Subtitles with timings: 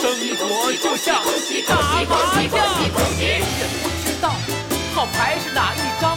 [0.00, 0.08] 生
[0.38, 1.16] 活就像
[1.68, 2.12] 打麻
[2.48, 2.52] 将，
[3.16, 4.30] 谁也不知道
[4.94, 6.16] 好牌是哪一张。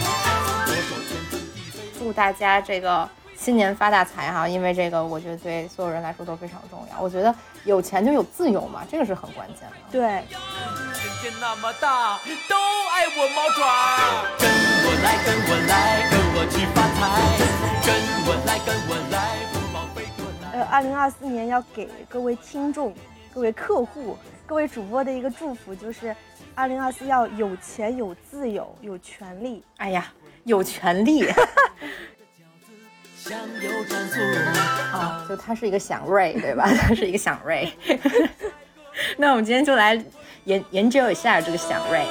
[1.98, 4.48] 祝大家这个新年发大财哈！
[4.48, 7.00] 因为这个，我觉得对所有人来说都非常重要。
[7.00, 7.34] 我觉得
[7.64, 9.76] 有钱就有自由嘛，这个是很关键的。
[9.92, 10.24] 对，
[10.94, 14.24] 世界那么大，都爱我猫爪。
[14.38, 14.48] 跟
[14.84, 16.98] 我来，跟我来，跟我去发财。
[17.84, 17.88] 跟
[18.26, 19.59] 我来，跟我来。
[20.52, 22.94] 呃，二零二四年要给各位听众、
[23.32, 24.16] 各位客户、
[24.46, 26.14] 各位主播的一个祝福，就是
[26.54, 29.62] 二零二四要有钱、有自由、有权利。
[29.76, 30.12] 哎呀，
[30.44, 31.24] 有权利
[33.16, 34.20] 香油沾醋。
[34.92, 35.24] 啊！
[35.28, 36.68] 就他是一个响瑞，对吧？
[36.74, 37.72] 他是一个响瑞。
[39.16, 39.94] 那我们今天就来
[40.44, 42.04] 研研究一下这个响瑞。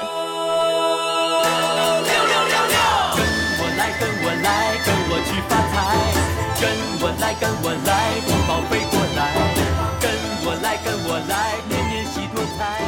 [7.20, 9.34] 来，跟我来，红包飞过来。
[10.00, 10.10] 跟
[10.46, 12.80] 我来，跟我来，年年喜多财。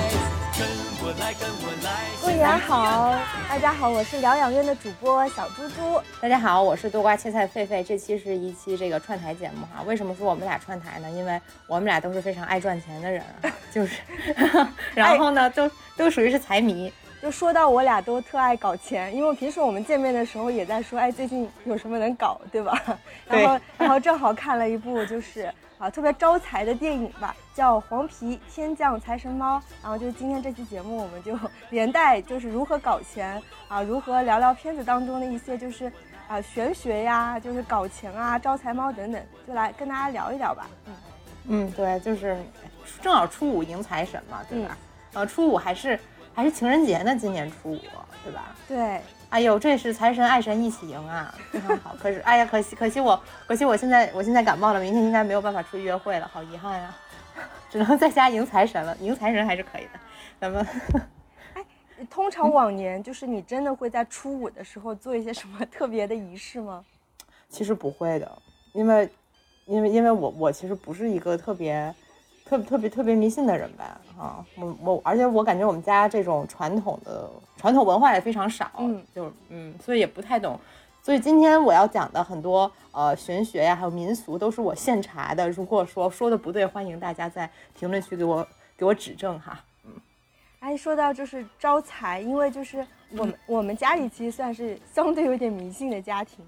[0.57, 0.67] 跟
[1.03, 2.05] 我来，跟我来。
[2.21, 3.13] 各位家好，
[3.49, 6.01] 大家好，我是疗养院的主播小猪猪。
[6.21, 7.83] 大家好，我是多瓜切菜狒狒。
[7.83, 9.83] 这期是一期这个串台节目哈。
[9.85, 11.11] 为什么说我们俩串台呢？
[11.11, 13.97] 因为我们俩都是非常爱赚钱的人啊，就是，
[14.95, 16.91] 然后呢，都都属于是财迷。
[17.21, 22.81] 就说到我俩都特爱搞钱，因为平时我们见面的时候也在说，哎，最近有什么能搞，对吧？
[23.27, 29.59] 然后，然后正好看了一部就是啊特别招财的电影吧，叫《黄皮天降财神猫》。
[29.83, 31.37] 然后就今天这期节目，我们就
[31.69, 35.91] 连带就是如何搞钱啊，如何聊聊片子当中的一些就是
[36.27, 40.67] 啊玄学呀，就是搞钱啊、招财猫等等，就来跟大家聊一聊吧。
[40.87, 40.93] 嗯，
[41.49, 42.35] 嗯，对，就是
[42.99, 44.75] 正好初五迎财神嘛，对吧？
[45.13, 45.99] 呃，初五还是
[46.33, 47.79] 还是情人节呢，今年初五，
[48.23, 48.55] 对吧？
[48.67, 51.95] 对，哎呦，这是财神爱神一起迎啊，非常好。
[51.99, 56.95] 可是，哎呀，可惜可惜我可惜我现在我现在感冒了，明天应该没有办法出去约会了，好遗憾呀、
[57.69, 58.95] 只能在家迎财神了。
[59.01, 59.99] 迎财神还是可以的，
[60.39, 60.65] 咱们
[61.53, 61.65] 哎
[62.09, 66.83] 通常往年就是你真的会在初五的时候做一些什么特别的仪式吗？
[67.49, 68.41] 其实不会的，
[68.73, 69.09] 因为
[69.65, 71.93] 因为因为我我其实不是一个特别
[72.51, 80.59] 特特别特别迷信的人吧，啊，我我而且我感觉我们家这种传统的传统文化也非常少，嗯，就嗯，所以也不太懂。
[81.01, 85.49] 所以今天我要讲的很多呃玄学呀，还有民俗都是我现查的。
[85.49, 88.45] 如果说说的不对，欢迎大家在评论区给我
[88.75, 89.57] 给我指正哈。
[89.85, 89.91] 嗯
[90.59, 96.45] 哎，说到就是招财，因为就是我们、我们家里其实算是相对有点迷信的家庭，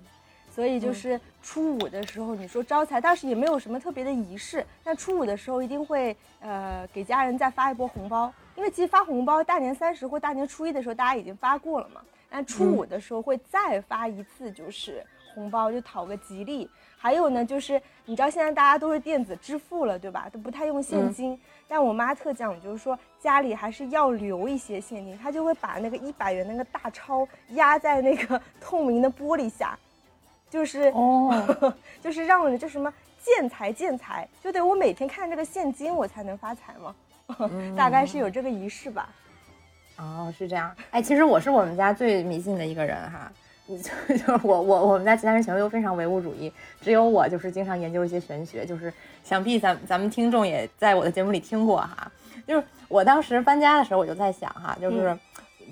[0.54, 15.04] 所以就是初五的时候，你说招财，当时也没有什么特别的仪式，但初五的时候一定会呃给家人再发一波红包，因为其实发红包大年三十或大年初一的时候大家已经发过了嘛，但初五的时候会再发一次，就是
[15.34, 16.70] 红包，就讨个吉利。
[16.96, 20.30] 还有呢，就是你知道现在大家都是电子支付了，对吧？
[20.32, 21.38] 都不太用现金。
[21.68, 29.78] 但我妈特讲就是说，家里还是要留一些现金，她就会把那个一百元那个大钞压在那个 透明的玻璃下，
[30.54, 36.96] 就是哦， 就是让人就什么见财见财，就得我每天看这个现金我才能发财嘛，
[37.76, 39.10] 大概是有这个仪式吧。
[39.98, 40.72] 哦，是这样。
[40.92, 43.32] 哎，其实我是我们家最迷信的一个人哈。
[43.66, 43.78] 就
[44.16, 48.94] 就是我我我们家其他人全都非常唯物主义，只有我就是经常研究一些玄学，就是
[49.24, 52.12] 想必咱咱们听众也在我的节目里听过哈。
[52.46, 55.18] 就是我当时搬家的时候，我就在想哈，就是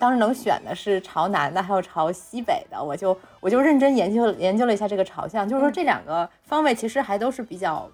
[0.02, 7.88] 当时能选的是朝南的，还有朝西北的，我就我就认真研究研究了一下这个朝向，就是说这两个方位其实还都是比较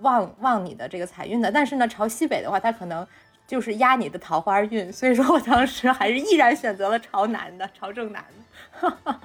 [0.00, 3.06] 旺旺你的这个财运的，但是呢，朝西北的话，它可能
[3.46, 8.22] 就是压你的桃花运，所以说我当时还是毅然选择了朝南的，朝正南
[8.82, 9.20] 的。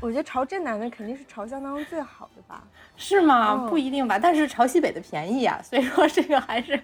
[0.00, 2.64] 我觉得朝正南的肯定是朝向当中最好的吧。
[2.98, 3.52] 是吗？
[3.52, 6.82] 哦不一定吧，但是朝西北的便宜啊，所以说这个还是，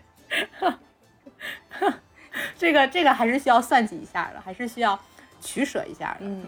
[2.57, 4.99] 这个这个还是需要算计一下的，还是需要
[5.41, 6.19] 取舍一下的。
[6.21, 6.45] 嗯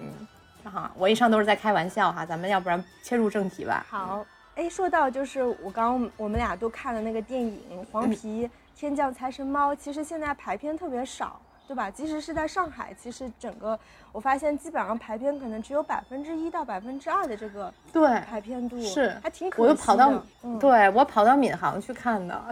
[0.65, 3.85] 嗯，哈，我以上都是在开玩笑哈，咱们要不然切入正题吧。
[3.89, 7.61] 好，哎，说到就是我刚刚我们俩都看了那个电影
[7.93, 11.91] 《黄皮天降财神猫》，其实现在排片特别少，对吧？
[11.91, 13.79] 即使是在上海，其实整个
[14.13, 19.65] 我发现基本上排片可能只有百分之一到百分之二的这个对，排片度，是还挺可惜的。
[19.65, 22.45] 我又跑到，嗯，对我跑到闵行去看的，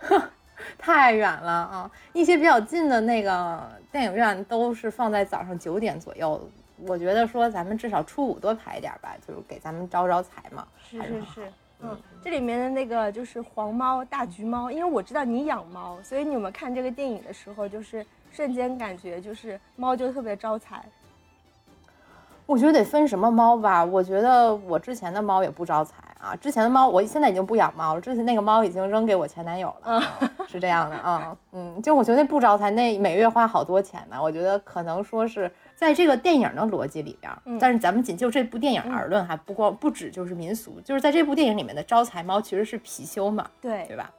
[0.76, 1.90] 太远了啊！
[2.12, 6.40] 一些比较近的那个电影院都是放在早上九点左右。
[6.86, 10.66] 我觉得说咱们至少初五多排一点吧，就是给咱们招招财嘛。
[10.88, 11.52] 是是是。
[11.80, 20.84] 嗯，这里面的那个就是黄猫、大橘猫，因为我知道你养猫，所以你们看这个电影的时候，就是瞬间感觉就是猫就特别招财。
[22.48, 23.84] 我觉得得分什么猫吧。
[23.84, 30.02] 我觉得我之前的猫也不招财啊，之前的猫我现在已经不养猫了，之前那个猫已经扔给我前男友了，
[30.48, 34.16] 是这样的啊，嗯，就我觉得不招财，那每月花好多钱呢。
[34.20, 37.30] 我觉得可能说是在这个电影的逻辑里边，
[37.60, 44.10] 但是咱们仅就这部电影而论，还不光不止就是民俗，就是在这部电影里面的招财猫其实是貔貅嘛，对对吧？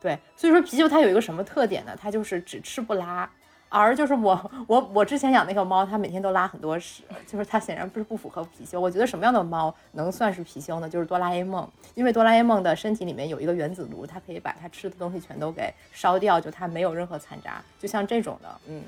[0.00, 1.92] 对，所以说貔貅它有一个什么特点呢？
[1.96, 3.30] 它就是只吃不拉。
[3.78, 8.80] 而就是我我我之前养那个猫，它每天都拉很多屎，就是它显然不是不符合貔貅。
[8.80, 10.88] 我觉得什么样的猫能算是貔貅呢？
[10.88, 17.62] 就是哆啦 A 梦，因为哆啦 A 梦的身体里面有一个原子炉，它可以把它吃的东西全都给烧掉，就它没有任何残渣。
[17.78, 18.82] 就像这种的，嗯，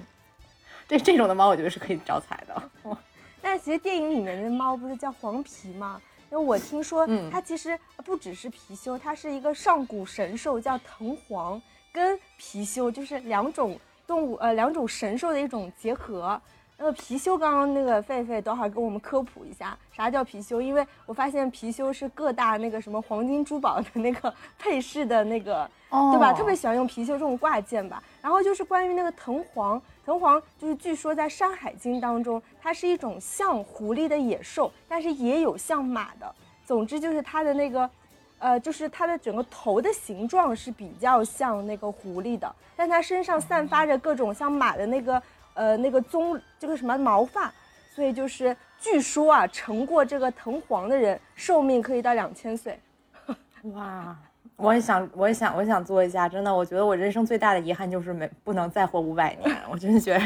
[0.89, 2.63] 这这种的猫，我觉得是可以招财的。
[3.43, 6.01] 但其实电影里面的猫不是叫黄皮吗？
[6.31, 11.61] 因为我听说它其实不只是貔貅，它是一个上古神兽，叫藤黄，
[11.93, 13.79] 跟貔貅就是两种。
[14.09, 16.41] 动物呃两种神兽的一种结合。
[16.81, 26.33] 那个貔貅，刚刚那个狒狒等会儿给我们科普一下啥叫貔貅，因为我发现貔貅是各大那个什么黄金珠宝的那个配饰的那个，对吧？
[26.33, 28.01] 特别喜欢用貔貅这种挂件吧。
[28.23, 36.33] 然后就是关于那个藤黄，藤黄就是据说在《山海经》当中，它是一种像狐狸的野兽，但是也有像马的。
[36.65, 37.91] 总之就是它的那个。
[38.39, 45.23] 呃，就是它的整个头的形状是比较像那个狐狸的，但它身上散发着各种像马的那个
[45.55, 47.53] 呃那个棕这个什么毛发，
[47.95, 52.79] 所以就是据说啊，乘过这个藤黄的人寿命可以到两千岁。
[53.75, 54.17] 哇，
[54.57, 60.17] 我也想，我也想，我想做一下，真的，我觉得我人生最大的遗憾就是没不能再活五百年，我真的觉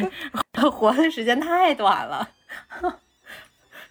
[0.52, 2.28] 得 活的时间太短了。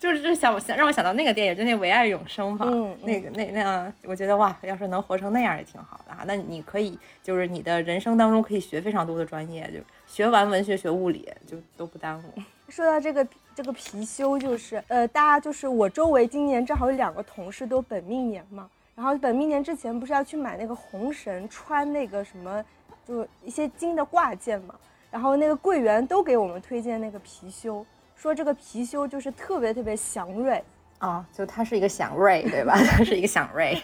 [0.02, 2.66] 就是就想想让我想到那个电影，就那《唯爱永生》嘛，
[3.04, 6.24] 那个那那样，我觉得哇，要是能活成那样也挺好的哈。
[6.26, 9.78] 那你可以就是你的人生当中可以学非常多的专业，就
[10.08, 12.42] 学完文学学物理就都不耽误。
[12.68, 22.66] 说到这个这个貔貅，就是呃，大家就是我周围今年正好有两个同事都本命年嘛，然后本命年之前不是要去买那个红绳穿那个什么，
[23.08, 24.74] 就一些金的挂件嘛，
[25.12, 27.86] 然后那个柜员都给我们推荐那个貔貅。
[28.22, 30.64] 说这个貔貅就是特别特别祥瑞
[31.00, 32.76] 啊，就它是一个祥瑞，对吧？
[32.88, 33.82] 它是一个祥瑞。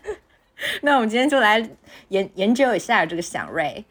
[0.80, 1.58] 那我们今天就来
[2.08, 3.84] 研研究一下这个祥瑞。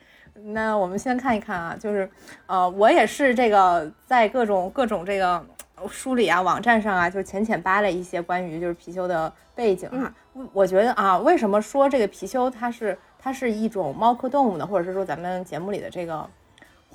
[0.45, 2.09] 那我们先看一看啊，就是
[2.47, 5.45] 呃，我也是这个在各种各种这个
[5.87, 10.11] 书里啊、网站上啊，就浅浅扒了一些关于就是貔貅的背景啊。
[10.51, 14.65] 我觉得啊，为什么说这个貔貅它是它是一种猫科动物呢？
[14.65, 16.27] 或者是说咱们节目里的这个。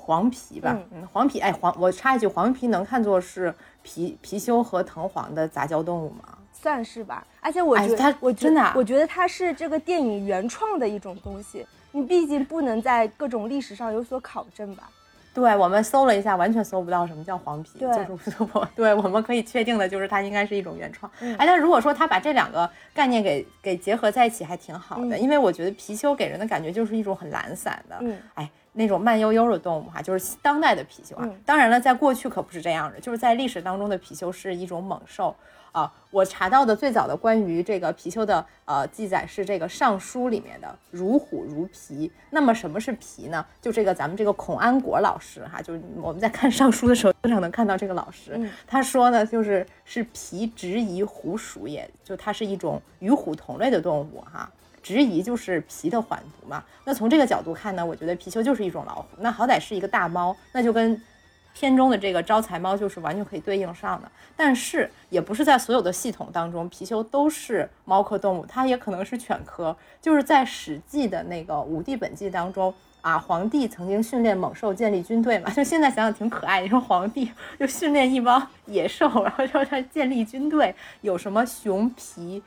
[0.01, 3.53] 黄皮吧，嗯，黄皮，哎，黄，我插一句，黄皮能看作是
[3.85, 6.37] 貔貔貅和藤黄的杂交动物吗？
[6.51, 11.65] 算是吧，而且我觉得，我真的，我觉得它是这个电影原创的一种东西。
[11.91, 14.89] 你毕竟不能在各种历史上有所考证吧？
[15.33, 21.11] 对，我们搜了一下，完全搜不到什么叫黄皮，就是我，对，我们可以确定的就是它应该是一种原创。
[21.19, 28.49] 哎，但如果说它把这两个概念给给结合在一起，还挺好的，因为我觉得貔貅给人的感觉就是一种很懒散的，嗯，哎。
[28.73, 31.29] 那种慢悠悠的动物哈，就是当代的貔貅啊。
[31.45, 35.35] 当然了，在过去可不是这样的，就是在历史当中的貔貅是一种猛兽
[35.71, 35.91] 啊。
[36.09, 42.11] 我查到的最早的关于这个貔貅的呃记载是这个《尚书》里面的“如虎如皮”。
[42.31, 43.45] 那么什么是皮呢？
[43.61, 48.37] 就这个咱们这个孔安国老师哈，就是我们在看《尚书》的时候经常能看到这个老师，
[48.67, 54.49] 他说呢，就是是皮直夷虎属，也就它是一种与虎同类的动物哈。
[54.83, 60.99] 直夷就是皮的缓读嘛，那从这个角度看呢，我觉得貔貅就是一种老虎，那好歹是一个大猫，那就跟
[61.53, 64.11] 片中的这个招财猫就是完全可以对应上的。
[64.35, 69.75] 但是也不是在所有的系统当中，貔貅都是猫科动物，它也可能是犬科。
[70.01, 76.61] 就是在《史记》的那个《五帝本纪》当中啊，皇帝曾经训练猛兽建立军队嘛，就现在想想挺可爱。
[76.61, 82.41] 你说皇帝就训练一帮野兽，然后叫他建立军队，有什么熊皮？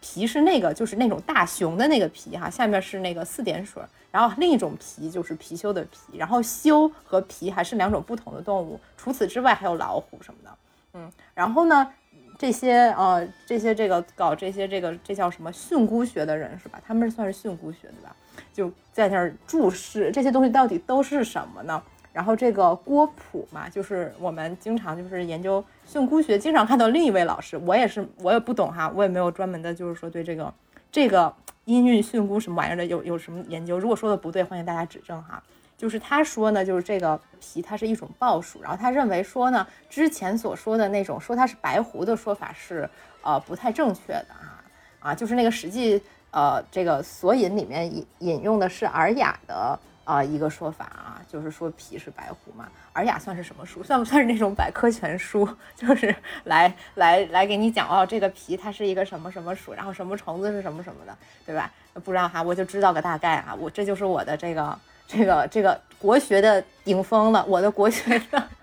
[0.00, 8.78] 皮是那个，就是那种大熊的那个皮哈，下面是那个四点水，然后另一种皮就是貔貅的皮，然后貅和皮还是两种不同的动物。
[8.96, 10.50] 除此之外还有老虎什么的，
[10.94, 11.92] 嗯，然后呢，
[12.38, 16.80] 这些呃这些这个搞这些这个这叫什么训诂学的人是吧？
[16.84, 18.14] 他们算是训诂学对吧？
[18.52, 21.82] 就在那儿注释这些东西到底都是什么呢？
[22.16, 30.54] 然后这个郭璞嘛，就是我们经常就是研究训诂学，经常看到另一位老师，我也是我也不懂哈，我也没有专门的，就是说对这个
[30.90, 31.30] 这个
[31.66, 33.78] 音韵训诂什么玩意儿的有有什么研究。
[33.78, 35.42] 如果说的不对，欢迎大家指正哈。
[35.76, 42.88] 就是他说呢，就是这个皮它是一种豹属，然后他认为说呢，之前所说的那种说它是白狐的说法是
[43.20, 44.64] 呃不太正确的啊
[45.00, 49.78] 啊，就是那个实际呃这个索引里面引引用的是尔雅的。
[50.06, 52.66] 啊、一个说法啊，就是说皮是白虎嘛。
[52.92, 53.82] 尔雅算是什么书？
[53.82, 55.46] 算不算是那种百科全书？
[55.76, 61.70] 就是来来来给你讲哦，这个皮它是一个什么什么属，然后什么虫子是什么什么的，对吧？
[62.04, 63.54] 不知道哈，我就知道个大概啊。
[63.58, 68.48] 我这就是我的这个这个这个国学的顶峰了，我的国学的。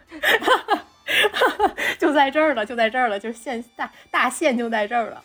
[2.00, 5.22] 就在这儿了，就在这儿了，就是现大大线就在这儿了。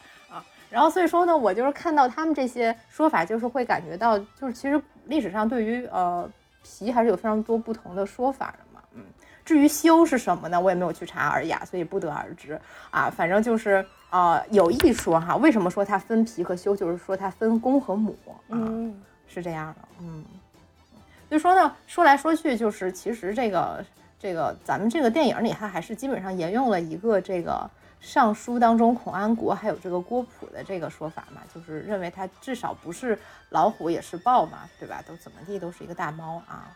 [0.70, 6.28] 然后所以说呢，我就是看到他们这些说法，就是会感觉到，就是其实历史上对于呃
[6.62, 8.80] 皮还是有非常多不同的说法的嘛。
[8.94, 9.02] 嗯，
[9.44, 12.60] 至于修是什么呢，我也没有去查尔雅，所以不得而知
[12.90, 13.08] 啊。
[13.08, 20.24] 反正就是呃有一说哈，为什么说它分皮和修，就是说它分公和母啊，嗯是这样的，嗯。
[21.28, 23.84] 所以说呢，说来说去就是其实这个。
[24.20, 27.52] 这个咱们这个电影里，它还是基本上沿用了一个这个
[28.00, 33.18] 《尚书》当中孔安国还有这个郭璞的这个说法嘛，就是认为它至少不是
[33.50, 35.02] 老虎也是豹嘛，对吧？
[35.06, 36.74] 都怎么地都是一个大猫啊。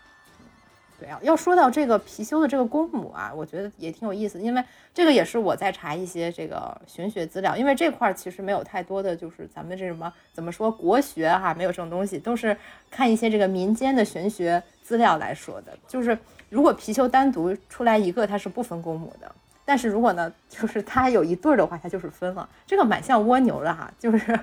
[0.98, 4.62] 对啊，要说到这个貔貅的这个公母啊，我觉得也挺有意思，因为
[4.94, 12.56] 这个也是我在查一些这个玄学资料，因为这块其实没有太多的就是咱们这什么怎么说国学哈，没有这种东西，都是
[12.88, 16.16] 看一些这个民间的玄学资料来说的，就是
[16.48, 19.34] 如果貔貅单独出来一个，它是不分公母的，
[19.72, 24.38] 但是如果呢，就是它有一对儿的话，它就是分了，这个蛮像蜗牛的哈，就是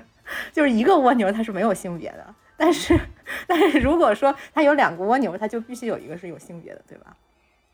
[0.52, 2.34] 就是一个蜗牛它是没有性别的。
[2.56, 2.98] 但是，
[3.46, 7.14] 但是如果说它有两个蜗牛，它就必须有一个是有性别的，对吧？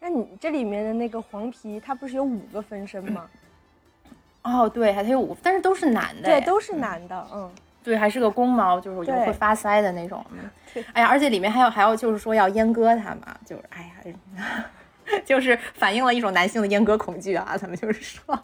[0.01, 3.25] 那你这里面的那个黄皮，它不是有五个分身吗？
[4.43, 7.51] 哦，对，还它有五，但是都是男的，对，都是男的，嗯，
[7.83, 10.23] 对，还是个公猫，就是我觉得会发腮的那种。
[10.93, 14.13] 哎呀，而且里面还有还有就是说要阉割它嘛，就是哎呀，
[15.25, 18.39] 就是反映了一种男性的阉割恐惧啊，他们就是说，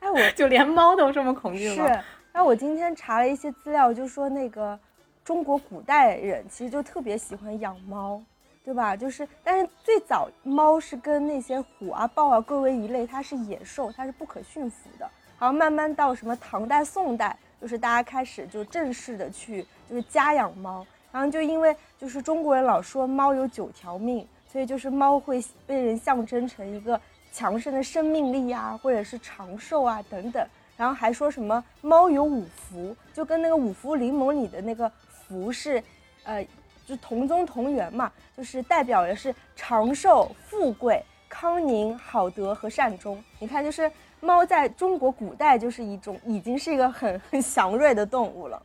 [0.00, 4.78] 哎，我就连猫都这么恐惧吗是吗？，哎，我今天查了一些资料，就说那个
[5.24, 8.20] 中国古代人其实就特别喜欢养猫，
[8.64, 8.96] 对吧？
[8.96, 15.08] 就是，但是最早猫是跟那些虎啊、豹啊归为一类，它是野兽，它是不可驯服的。
[15.38, 26.98] 然后慢慢到什么唐代、宋代，就是大家开始就正式的去就是家养猫，然后就因为就是中国人老说猫有九条命，所以就是猫会被人象征成一个
[27.32, 30.46] 强盛的生命力啊，或者是长寿啊等等。
[30.76, 35.82] 然后还说什么猫有五福，就跟那个五福临门里的那个福是，
[36.22, 36.46] 呃，
[36.86, 43.20] 就同宗同源嘛，就是代表的是长寿、富贵、康宁、好德和善终。
[43.40, 48.62] 你看，就是猫在中国古代就是一种已经是一个很很祥瑞的动物了。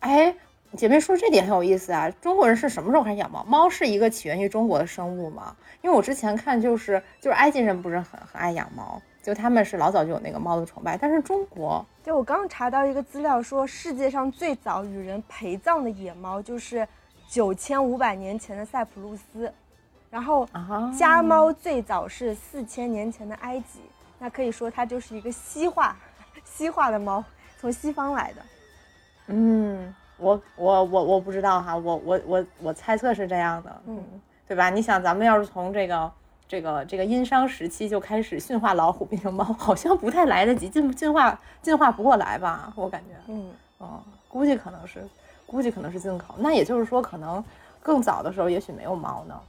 [0.00, 0.34] 哎，
[0.76, 2.08] 姐妹说这点很有意思啊！
[2.22, 3.42] 中国人是什么时候开始养猫？
[3.44, 5.54] 猫是一个起源于中国的生物吗？
[5.82, 16.86] 因为我之前看就是就是埃及人不是很很爱养猫，就他们是老早就有那个猫的崇拜，但是中国就我刚刚查到一个资料说，世界上最早与人陪葬的野猫就是
[17.28, 19.52] 九千五百年前的塞浦路斯，
[20.08, 23.80] 然后啊家猫最早是四千年前的埃及，
[24.20, 25.96] 那可以说它就是一个西化
[26.44, 27.24] 西化的猫，
[27.58, 28.42] 从西方来的。
[29.32, 34.02] 嗯，我我我我不知道哈，我我我我猜测是这样的，嗯，
[34.46, 34.70] 对吧？
[34.70, 36.12] 你想，咱们要是从这个
[36.46, 42.72] 这个这个殷商时期就开始驯化老虎变成猫，好像不太来得及，进进化进化不过来吧？
[42.76, 43.50] 我感觉，嗯，
[43.80, 45.02] 嗯，估计可能是，
[45.46, 46.34] 估计可能是进口。
[46.38, 47.42] 那也就是说，可能
[47.82, 49.40] 更早的时候也许没有猫呢，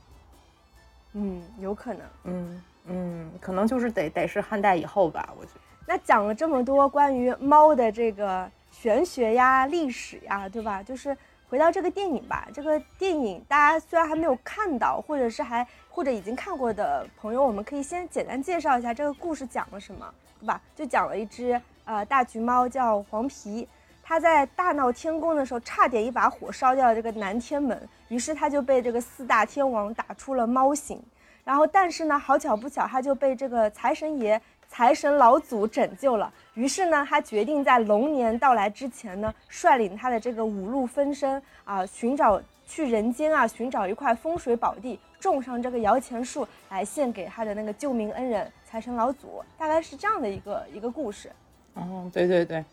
[1.13, 2.01] 嗯，有可能。
[2.23, 5.61] 嗯嗯，可能就是得得是汉代以后吧，我觉得。
[5.85, 10.81] 那讲了这么多关于猫的这个玄学呀、历史呀，对吧？
[10.81, 11.15] 就是
[11.49, 12.47] 回到这个电影吧。
[12.53, 20.59] 这个电影大家虽然还没有看到，或者是还或者已经看过的朋友，我们可以先简单介绍一下这个故事讲了什么，对吧？
[20.75, 23.67] 就讲了一只呃大橘猫叫黄皮，
[24.01, 31.01] 它在大闹天宫的时候，差点一把火烧掉了这个南天门，于是它就被这个四大天王打出了猫形。
[31.43, 34.39] 然后，但是呢，好巧不巧，他就被这个财神爷、
[34.71, 36.31] 财神老祖拯救了。
[36.53, 49.43] 于是呢，他决定在龙年到来之前呢，率领他的这个五路分身啊，寻找去人间啊，寻找一块风水宝地，种上这个摇钱树，来献给他的那个救命恩人财神老祖。
[49.57, 51.29] 大概是这样的一个一个故事。
[51.73, 52.63] 哦，对对对，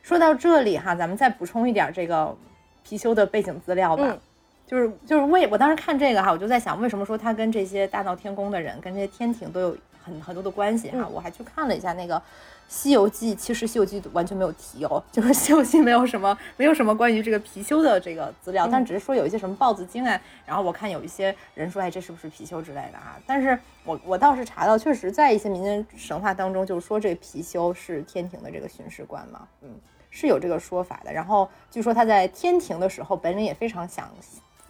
[0.00, 2.34] 说到这里哈，咱们再补充一点这个
[2.82, 4.04] 貔貅的背景资料吧。
[4.06, 4.18] 嗯
[4.64, 10.98] 就是就是为我当时看这个哈，我就在想，为什么说他跟这些大闹天宫的人，跟这些天庭都有很很多的关系哈？
[11.00, 12.16] 嗯我还去看了一下那个
[12.68, 23.20] 《西游记》，其实《西游记》完全没有提哦， 就是《西游记》没有什么没有什么关于这个貔貅的这个资料，但只是说有一些什么豹子精啊，然后我看有一些人说，哎，这是不是貔貅之类的啊？
[23.26, 29.70] 但是我我倒是查到，确实在一些民间神话当中，就是说这个貔貅是天庭的这个巡视官嘛，嗯，
[30.10, 31.12] 是有这个说法的。
[31.12, 34.08] 然后据说他在天庭的时候，本领也非常想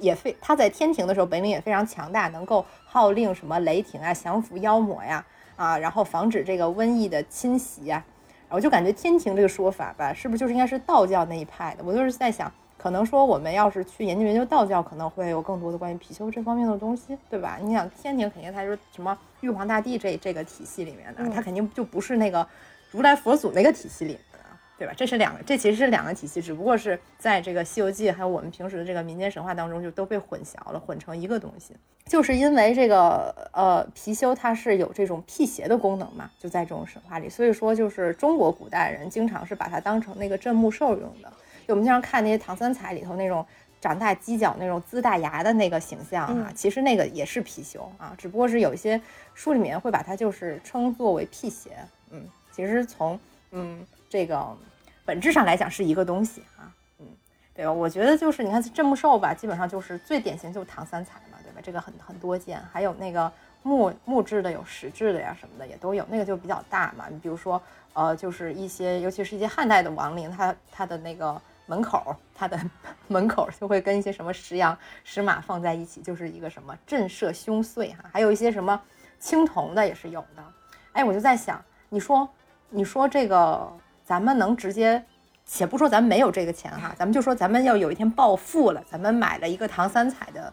[0.03, 5.25] 也非他在天庭的时候本领也非常强大，能够号令什么雷霆啊，降服妖魔呀，
[5.57, 8.05] 啊，然后防止这个瘟疫的侵袭呀。
[8.51, 11.85] 我就感觉天庭这个说法吧，是不是就是应该是道教那一派的？
[11.85, 17.59] 我就是在想，可能说我们要是去研究研究道教，可能会有更多的关于貔貅这方面的东西，对吧？
[17.63, 22.47] 你想天庭肯定它是什么玉皇大帝这这个体系里面的，它肯定就不是那个
[22.91, 24.19] 如来佛祖那个体系里。
[24.83, 24.93] 对吧？
[24.97, 31.73] 这是两个，这其实是两个体系，只不过是在这个《西游记》还有我们平时的这个民间神话当中，就都被混淆了，混成一个东西。
[32.07, 41.33] 就是因为这个呃貔貅它是有这种辟邪的功能嘛，就在这种神话里，所以说就是中国古代人经常是把它当成那个镇墓兽用的。
[41.65, 43.47] 就我们经常看那些唐三彩里头那种
[43.81, 49.01] 长大犄角、那种龇大牙的那个形象啊，其实那个也是貔貅啊，只不过是有一些
[49.33, 51.71] 书里面会把它就是称作为辟邪。
[52.11, 53.17] 嗯，其实从
[53.53, 54.45] 嗯这个。
[55.05, 57.07] 本质上来讲是一个东西啊，嗯，
[57.55, 57.73] 对吧？
[57.73, 61.61] 我觉得就是你看镇墓兽吧，基本上就是最典型就是唐三彩嘛，对吧？
[61.63, 63.31] 这个很很多见，还有那个
[63.63, 67.07] 木木质的，有石质的呀什么的也都有，那个就比较大嘛。
[67.11, 67.61] 你比如说，
[67.95, 72.59] 呃，就是一些尤其是一些汉代的亡灵，它它的那个门口，它的
[73.09, 78.05] 门口就会跟一些什么石羊、石马放在一起，就是一个什么震慑凶祟哈。
[78.13, 78.81] 还有一些什么
[79.19, 80.45] 青铜的也是有的。
[80.93, 82.29] 哎，我就在想，你说
[82.71, 83.73] 你说这个。
[84.13, 85.03] 咱们能直接，
[85.47, 90.53] 且不说咱们没有这个钱哈，咱们就说咱们要有一天暴富了，咱们买了一个唐三彩的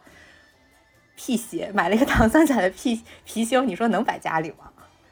[1.17, 2.95] 辟邪，买了一个唐三彩的辟
[3.27, 4.71] 貔貅，你说能摆家里吗？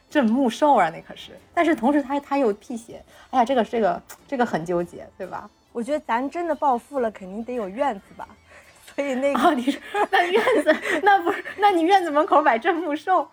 [0.10, 1.38] 镇木兽啊，那可是。
[1.54, 5.50] 但是同时他他又辟邪，哎呀，这个这个这个很纠结，对吧？
[5.74, 8.26] 我觉得咱真的暴富了，肯定得有院子吧。
[8.96, 10.74] 所以那个，你说那院子，
[11.04, 13.30] 那不是，那你院子门口摆镇墓兽，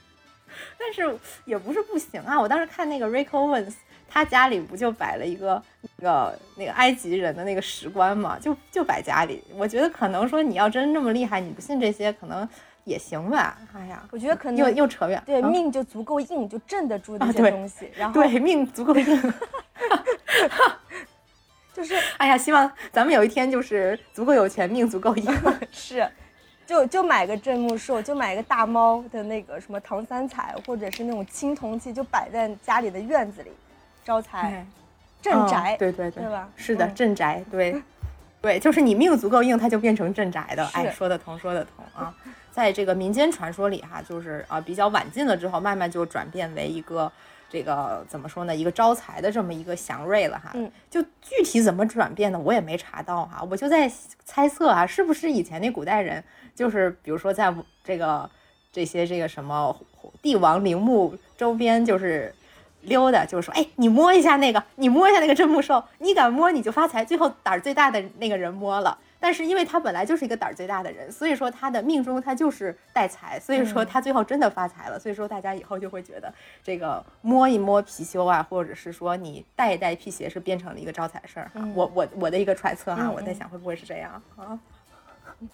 [0.78, 2.40] 但是也不是不行啊。
[2.40, 3.74] 我当时看那个 Rick Owens。
[4.10, 5.62] 他家里不就摆了一个
[5.98, 9.44] 那个那个埃及人的那个石棺嘛，就就摆家里。
[9.54, 12.48] 我觉得可能说你要真那么厉害，你不信这些可能
[12.84, 13.58] 也行吧。
[13.76, 15.22] 哎呀，我觉得可能又又扯远。
[15.26, 17.90] 对，命就足够硬，就镇得住那些东西。
[17.94, 19.34] 然后对命足够硬，
[21.74, 25.32] 就是哎呀，希望咱们有一天就是足够有钱，命足够硬。
[25.70, 26.08] 是，
[26.66, 33.50] 就就买个镇墓兽，就买个大猫的那个什么唐三彩，或者是那种青铜器，就摆在家里的院子里。
[34.08, 34.66] 招财，
[35.20, 36.48] 镇宅，对对对，对吧？
[36.56, 37.82] 是的，镇宅，对，
[38.40, 40.64] 对，就是你命足够硬，它就变成镇宅的。
[40.72, 42.14] 哎，说得通，说得通啊！
[42.50, 47.12] 在这个民间传说里，哈，就是啊，比较晚近了之后，慢慢就转变为一个
[47.50, 48.56] 这个怎么说呢？
[48.56, 50.52] 一个招财的这么一个祥瑞了哈。
[50.54, 53.46] 嗯，就具体怎么转变的，我也没查到哈。
[53.50, 53.92] 我就在
[54.24, 58.30] 猜测啊，是不是以前那古代人，就是比如说在这个
[58.72, 59.76] 这些这个什么
[60.22, 62.34] 帝王陵墓周边，就是。
[62.82, 67.04] 溜达就是说，哎，你摸一下那个，你摸一下那个镇墓兽，你敢摸你就发财。
[67.04, 74.98] 最后胆儿最大的那个人摸了，但是因为他本来就是一个胆儿最大的人，所以说他的命中他就是带财，所以说他最后真的发财了。
[74.98, 81.50] 所以说大家以后就会觉得这个摸一摸貔貅啊，或者是说你带一带辟邪是变成了一个招财事儿。
[81.74, 84.58] 我我我的一个揣测哈，我在想会不会是这样啊？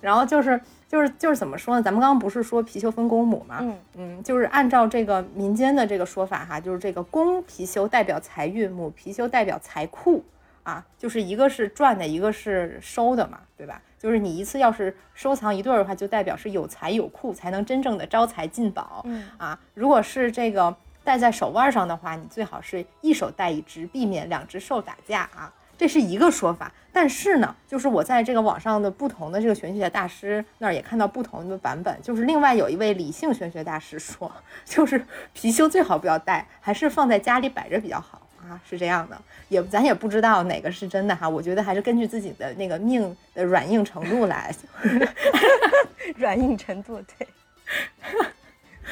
[0.00, 0.58] 然后就是
[0.90, 1.80] 就是就是怎么说呢？
[1.80, 3.58] 咱们刚刚不是说貔貅分公母嘛？
[3.60, 10.24] 嗯嗯，就是按照这个民间的这个说法哈，就是这个公貔貅代表财运，母貔貅代表财库
[10.64, 13.80] 啊，就是一个是赚的，一个是收的嘛，对吧？
[14.00, 19.02] 就是你一次要是收藏一对儿的话，就代表是有财有库，才能真正的招财进宝。
[19.04, 20.74] 嗯啊，如果是这个
[21.04, 25.52] 戴在手腕上的话，你最好是一手戴一只，避免两只兽打架啊。
[25.80, 31.96] 这是一个说法，但是呢，就是我在这个网上的不同的这个玄学大师那儿也看到不同的版本。
[32.02, 34.30] 就是另外有一位理性玄学大师说，
[34.66, 35.00] 就是
[35.34, 39.18] 貔貅最好不要带，还是放在家里摆着比较好啊，是这样的。
[39.48, 44.54] 也咱也不知道哪个是真的哈，我觉得还是根据自己的那个命的软硬程度来。
[46.16, 47.26] 软硬程度对，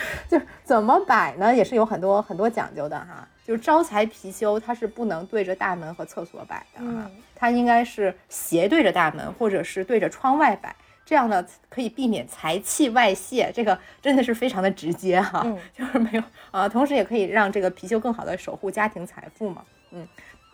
[0.28, 3.26] 就怎么摆呢，也是有很多很多讲究的哈。
[3.44, 13.50] 就是招财貔貅，它是不能对着大门和厕所摆的哈，它应该是斜对着大门，或者是对着窗外摆，这样呢可以避免财气外泄。
[13.54, 20.06] 这个真的是非常的直接哈， 就是没有啊，同时也可以让这个貔貅更好的守护家庭财富嘛，嗯。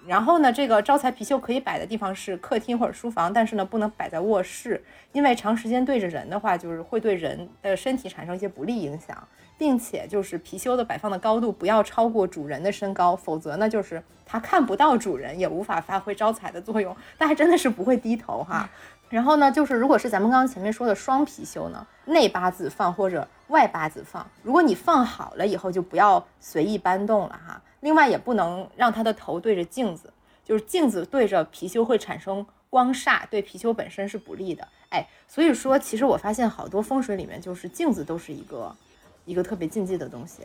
[0.07, 9.17] 然后呢，这个招财貔貅可以摆的地方是客厅或者书房，但是呢不能摆在卧室，因为长时间对着人的话，就是会对人的身体产生一些不利影响。
[9.57, 16.95] 并且就是貔貅的摆放的高度不要超过主人的身高，否则呢，就是它看不到主人，也无法发挥招财的作用。
[17.17, 18.69] 但还真的是不会低头哈。
[19.14, 27.62] 然后呢，就是如果是咱们刚刚前面说的双貔貅呢，内八字放或者外八字放，如果你放好了以后，就不要随意搬动了哈。
[27.79, 30.12] 另外也不能让它的头对着镜子，
[30.44, 32.44] 就是镜子对着貔貅会产生。
[32.68, 34.66] 光煞对貔貅本身是不利的。
[34.88, 38.74] 哎，所以说其实我发现好多风水里面就是镜子都是一个
[39.24, 40.42] 一个特别禁忌的东西，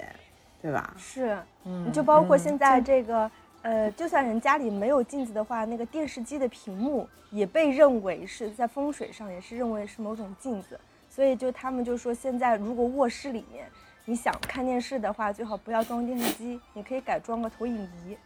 [0.62, 0.94] 对吧？
[0.96, 13.66] 是，嗯，就包括现在嗯这个，呃，就算人家里没有镜子的话，那个电视机的屏幕也被认为是在风水上也是认为是某种镜子，所以就他们就说，现在如果卧室里面
[14.06, 18.18] 你想看电视的话，最好不要装电视机，你可以改装个投影仪。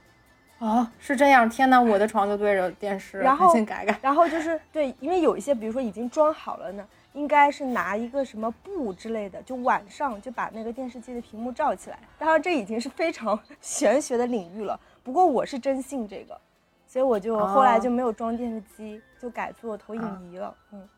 [0.60, 1.50] 哦，是这样。
[1.50, 4.00] 天哪，我的床就对着电视，然后先改改。
[4.02, 12.00] 然后就是对，因为有一些比如说已经装好了呢，应该是拿一个什么布之类的，就晚上就把那个电视机的屏幕罩起来。
[12.18, 16.40] 当然这已经是非常玄学的领域了，不过我是真信这个，
[16.88, 20.56] 所以我就后来哦就没有装电视机，就改做投影仪了。
[20.72, 20.90] 嗯，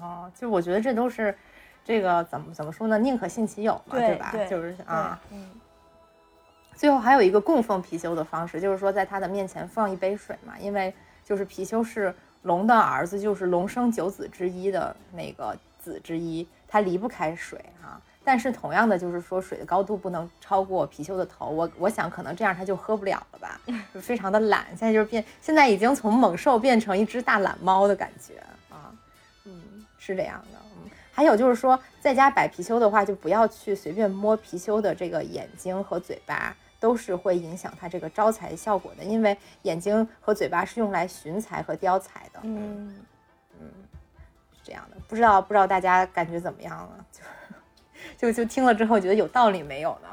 [0.00, 1.36] 哦，就我觉得这都是
[1.84, 2.98] 这个怎么怎么说呢？
[2.98, 4.30] 宁可信其有嘛，吧？
[4.32, 5.20] 对对就是啊。
[5.30, 5.50] 嗯，
[6.74, 10.92] 最后还有一个供奉貔貅的方式，就是说在他的面前放一杯水嘛，因为
[11.24, 12.12] 就是貔貅是
[12.42, 18.00] 龙的儿子，就是龙生九子之一的那个子之一，他离不开水啊。
[18.24, 21.50] 但是同样的，就是说水的高度不能超过貔貅的头。
[21.50, 23.60] 我我想可能这样它就喝不了了吧，
[23.92, 24.66] 就非常的懒。
[24.68, 28.38] 现在就是变，现在已经从猛兽变成一只大懒猫的感觉
[28.70, 28.90] 啊。
[29.44, 30.58] 嗯，是这样的。
[30.76, 39.04] 嗯，还有就是说，在家摆貔貅的话，就不要去随便摸貔貅的这个眼睛和嘴巴，都是会影响它这个招财效果的。
[39.04, 42.40] 因为眼睛和嘴巴是用来寻财和雕财的。
[42.42, 43.04] 嗯
[43.60, 43.68] 嗯，
[44.54, 44.96] 是这样的。
[45.06, 47.04] 不知道不知道大家感觉怎么样了？
[47.12, 47.20] 就
[48.24, 50.08] 就就听了之后觉得有道理没有呢？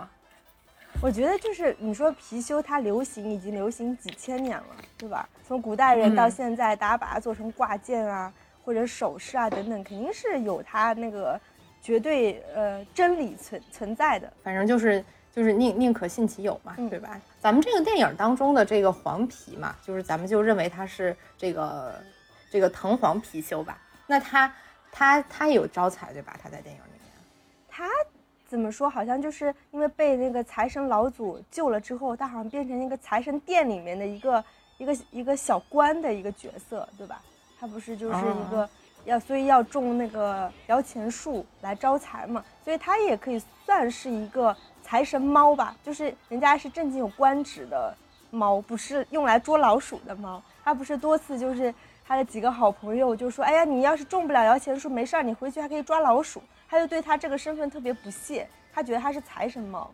[1.01, 5.27] 我觉得就是你说貔貅它流行已经流行几千年了，对吧？
[5.47, 8.31] 从古代人到嗯现在，大家把它做成挂件啊，
[8.65, 11.39] 或者首饰啊等等，肯定是有它那个
[11.81, 14.31] 绝对呃真理存存在的。
[14.43, 17.17] 反正就是就是宁宁可信其有嘛，嗯对吧？
[17.39, 21.95] 咱们这个电影当中的这个黄皮嘛，就是咱们就认为它是这个
[22.51, 23.77] 这个藤黄貔貅吧？
[24.05, 24.53] 那它
[24.91, 26.37] 它它有招财对吧？
[26.43, 26.81] 它在电影
[27.81, 28.05] 里面。
[28.05, 28.09] 它
[28.47, 28.89] 怎么说？
[28.89, 34.43] 好像就是因为被那个财神老祖救了之后，他好像变成一个财神殿里面的一个
[34.77, 37.21] 一个一个小官的一个角色，对吧？
[37.59, 38.69] 他不是就是一个、
[39.05, 47.95] 要，所以要种那个摇钱树来招财嘛，所以他也可以算是一个财神猫吧，就是人家是正经有官职的
[48.31, 50.41] 猫，不是用来捉老鼠的猫。
[50.63, 51.73] 他不是多次就是
[52.05, 56.41] 他的几个好朋友就说：“哎呀，你要是种不了摇钱树，没事儿，你回去还可以抓老鼠。”
[56.71, 59.91] 他就对他这个身份特别不屑，他觉得他是财神猫，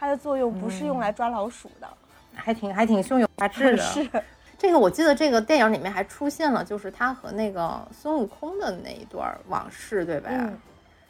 [0.00, 1.86] 它的作用不是用来抓老鼠的。
[2.34, 3.82] 还挺还挺胸有大志的。
[3.84, 4.08] 是，
[4.56, 10.30] 这个我记得这个电影里面还出现了，就是他和那个孙悟空的那一段往事，对吧？
[10.32, 10.58] 嗯，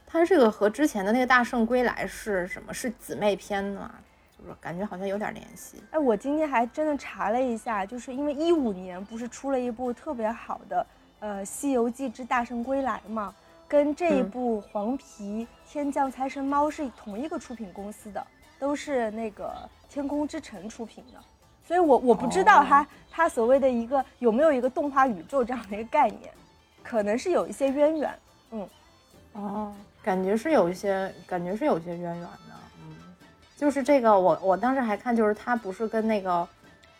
[0.04, 2.74] 他这个和之前的那个《大圣归来》是什么？
[2.74, 3.94] 是姊妹篇嘛？
[4.36, 5.80] 就是感觉好像有点联系。
[5.92, 10.84] 哎，我今天还真的查了一下，就是因为一五年不是出了一部特别好的
[11.20, 13.32] 呃《西游记之大圣归来》嘛，
[13.74, 18.24] 跟这一嗯部《黄皮天降财神猫》是同一个出品公司的，
[18.56, 21.18] 都是那个天空之城出品的。
[21.66, 26.32] 所以我我不知道它、哦它所谓的一个有没有一个动画宇宙这样的一个概念，
[26.84, 28.18] 可能是有一些渊源。
[28.52, 28.68] 嗯
[29.32, 32.30] 哦，感觉是有一些，感觉是有一些渊源的。
[32.80, 32.96] 嗯，
[33.56, 36.48] 就是这个，我我当时还看，就是他不是跟那个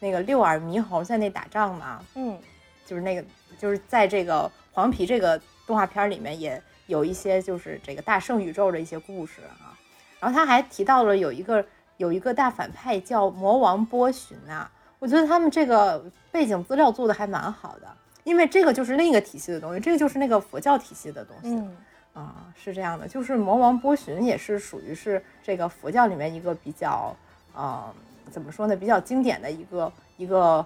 [0.00, 2.36] 那个六耳猕猴在那打仗吗，嗯
[2.84, 3.24] 就是那个
[3.60, 9.76] 就是在这个黄皮这个动画片里面也有一些就是这个大圣宇宙的一些故事啊。
[10.20, 11.64] 然后他还提到了有一个
[11.96, 17.86] 有一个大反派叫魔王波旬呐、我觉得他们这个背景资料做的还蛮好的，
[18.24, 21.54] 因为这个就是另一个体系的东西，这个就是那个佛教体系的东西。
[21.54, 21.76] 嗯
[22.14, 27.12] 啊，是这样的，就是魔王波旬也是属于是这个佛教里面一个比较，
[27.52, 27.92] 呃，
[28.30, 30.64] 怎么说呢，比较经典的一个一个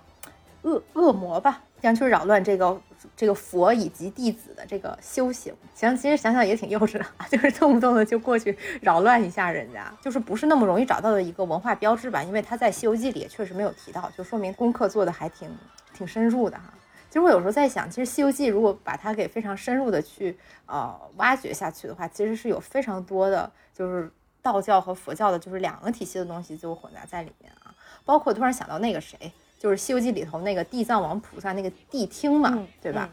[0.69, 2.81] 恶恶魔吧，这样去扰乱这个
[3.17, 5.55] 这个佛以及弟子的这个修行。
[5.75, 12.23] 行，其实想想也挺幼稚的啊， 就是动不动的就过去扰乱一下人家，就是不是那么容易找到的一个文化标志吧？
[12.23, 15.49] 因为他在《西游记》里也确实没有提到，就说明功课做的还挺
[15.95, 16.75] 挺深入的哈。
[17.09, 24.11] 其实我有时候在想，其实《西游记》如果把它给非常深入的去呃挖掘下去的话，其实是有非常多的，就是
[24.43, 27.75] 道教和佛教的，就是两个体系的东西就混杂在里面啊。
[28.05, 29.17] 包括突然想到那个谁，
[29.59, 33.09] 就是《西游记》里头那个地藏王菩萨那个谛听嘛，嗯对吧？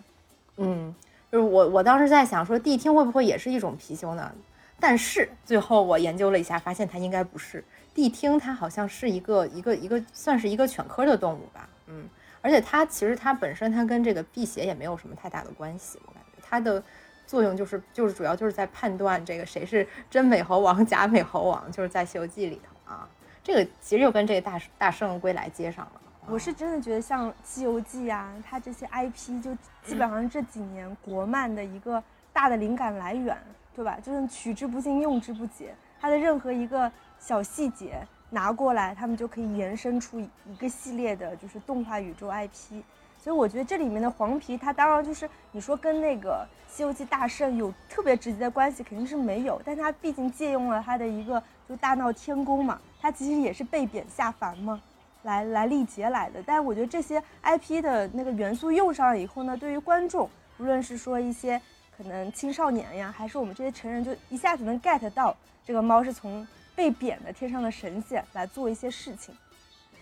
[0.57, 0.93] 嗯，
[1.31, 4.31] 就是我我当时在想说，谛听会不会也是一种貔貅呢？
[4.79, 7.63] 但是最后我研究了一下，发现它应该不是。
[7.95, 12.07] 谛听它好像是一个一个一个算是一个犬科的动物吧，嗯。
[12.41, 16.83] 而且它其实它本身它跟这个辟邪也没有什么太大的关系，我感觉它的
[17.25, 23.09] 作用就是就是主要就是在判断这个谁是真美猴王假美猴王，就是在《西游记》里头啊。
[23.43, 33.37] 这个其实又跟这个大大圣归来接上了，我是真的觉得像《西游记》啊，它这些 IP 就基本上这几年国漫的一个大的灵感来源，
[33.75, 33.99] 对吧？
[34.01, 35.75] 就是取之不尽，用之不竭。
[36.01, 42.81] 它的任何一个小细节拿过来，他们就可以延伸出一个系列的，就是动画宇宙 IP。
[43.19, 49.61] 所以我觉得这里面的黄皮，它当然就是你说跟那个《西游记》大圣有特别直接的关系，肯定是没有。
[49.63, 54.81] 但它毕竟借用了他的一个就大闹天宫嘛，它其实也是被贬下凡嘛，
[55.25, 56.41] 来来历劫来的。
[56.45, 61.61] 但是我觉得这些 IP 的那个元素用上了以后呢，对于观众，无论是说一些
[61.97, 65.35] 可能青少年呀，还是我们这些成人，就一下子能 get 到
[65.65, 69.35] 这个猫是从被贬的天上的神仙来做一些事情，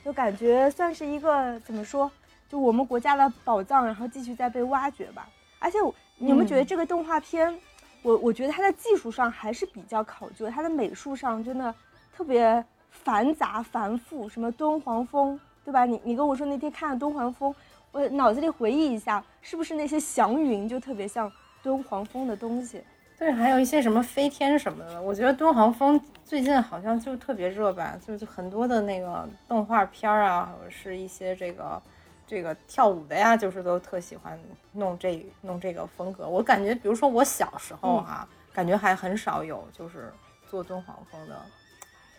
[0.03, 2.11] 就感觉算是一个怎么说？
[2.49, 5.27] 就我们国家的宝藏，然后继续在被挖掘吧。
[5.57, 5.77] 而且，
[6.17, 7.57] 你们觉得这个动画片，
[8.01, 11.73] 我我觉得它的技术上还是比较考究，它的美术上真的
[12.15, 14.29] 特别繁杂繁复。
[14.29, 15.83] 什么敦煌风，对吧？
[15.85, 17.53] 你你跟我说那天看了敦煌风，
[17.91, 22.81] 我脑子里回忆一下，是不是那些祥云就特别像敦煌风的东西？
[23.17, 25.01] 对，还有一些什么飞天什么的。
[25.01, 31.81] 我觉得敦煌风最近好像就特别热吧，就是很多的那个动画片啊，或者是一些这个。
[32.25, 34.39] 这个跳舞的呀，就是都特喜欢
[34.71, 36.27] 弄这弄这个风格。
[36.27, 40.11] 我感觉，比如说我小时候哈，感觉还很少有就是
[40.49, 41.35] 做敦煌风的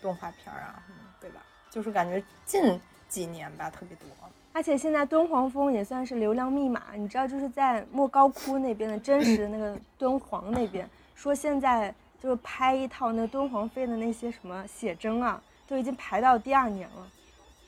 [0.04, 0.82] 动画片啊，
[1.18, 1.40] 对吧？
[1.70, 4.06] 就是感觉近几年吧特别多。
[4.52, 17.08] 而且现在敦煌风也算是流量密码，你知道，就是在莫高窟那边的真实的那个敦煌那边，说现在就是拍一套那敦煌飞的那些什么写真啊，都已经排到第二年了。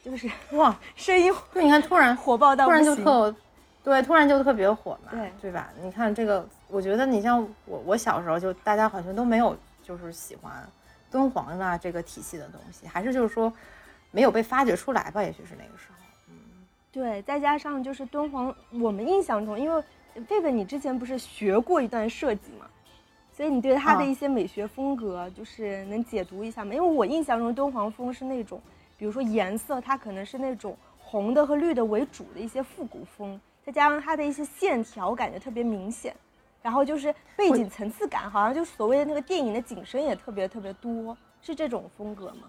[0.05, 3.35] 就是哇，声音对，你看突然火爆到突然就特，
[3.83, 5.73] 对，突然就特别火嘛，对对吧？
[5.83, 10.65] 你看这个，我觉得你像我，我小时候就大家好像都没有就是喜欢
[11.17, 13.51] 敦煌啊这个体系的东西，还是就是说
[14.11, 15.23] 没有被发掘出来吧？
[15.23, 16.35] 也许是那个时候，嗯，
[16.93, 19.83] 对，再加上就是敦煌，我们印象中，因为
[20.29, 22.67] 贝贝你之前不是学过一段设计嘛，
[23.33, 26.75] 所以你对它的一些美学风格就是能解读一下吗？
[26.75, 28.61] 因为我印象中敦煌风是那种。
[28.99, 36.15] 比如说颜色，它可能是那种红的和绿的为主的一些复古风，再加上它的一些线条感觉特别明显，
[36.67, 42.49] 然后就是背景层次感，好像就所谓的那个电影的景深也特别特别多，是这种风格吗？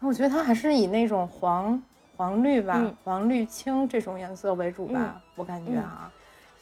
[0.00, 1.82] 我觉得它还是以那种黄
[2.16, 6.10] 黄绿吧，黄绿青这种颜色为主吧，我感觉啊。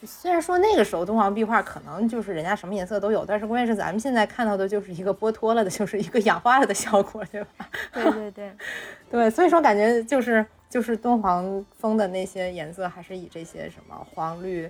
[0.05, 7.69] 虽然说那个时候敦煌壁画可能就是人家什么颜色都有，但是关键是咱们现在看到的就是一个剥脱了的，就是一个氧化了的效果，对吧？
[7.93, 8.53] 对对对，
[9.09, 14.69] 对，所以说感觉就是就是敦煌风的那些颜色还是以这些什么黄绿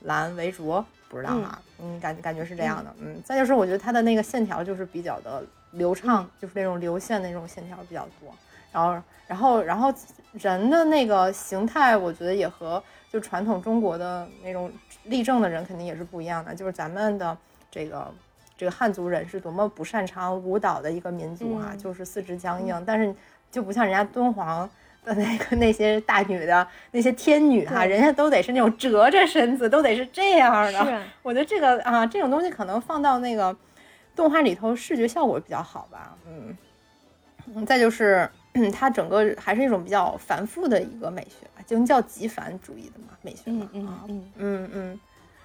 [0.00, 8.34] 蓝为主，不知道啊，嗯，感感觉是这样的，嗯，再就是我觉得它的那个线条就是比较的流畅，就是那种流线的那种线条比较多，
[8.72, 9.94] 然后然后然后
[10.32, 12.82] 人的那个形态，我觉得也和。
[13.12, 14.68] 就传统中国的那种
[15.04, 16.52] 立正的人肯定也是不一样的。
[16.52, 17.38] 就是咱们的
[17.70, 18.12] 这个
[18.56, 22.82] 这个汉族人是多么不擅长舞蹈的一个民族啊，就是四肢僵硬。
[22.84, 23.14] 但是
[23.52, 24.70] 就不像人家敦煌的
[25.04, 31.02] 那个那些大女的那些天女哈，人家都得是那种折着身子，都得是这样的。
[31.22, 33.54] 我觉得这个啊，这种东西可能放到那个
[34.16, 36.16] 动画里头，视觉效果比较好吧。
[36.26, 38.28] 嗯，再就是。
[38.72, 45.00] 它整个还是一种比较繁复的一个美学吧，就叫极繁主义的嘛美学嘛嗯嗯嗯嗯，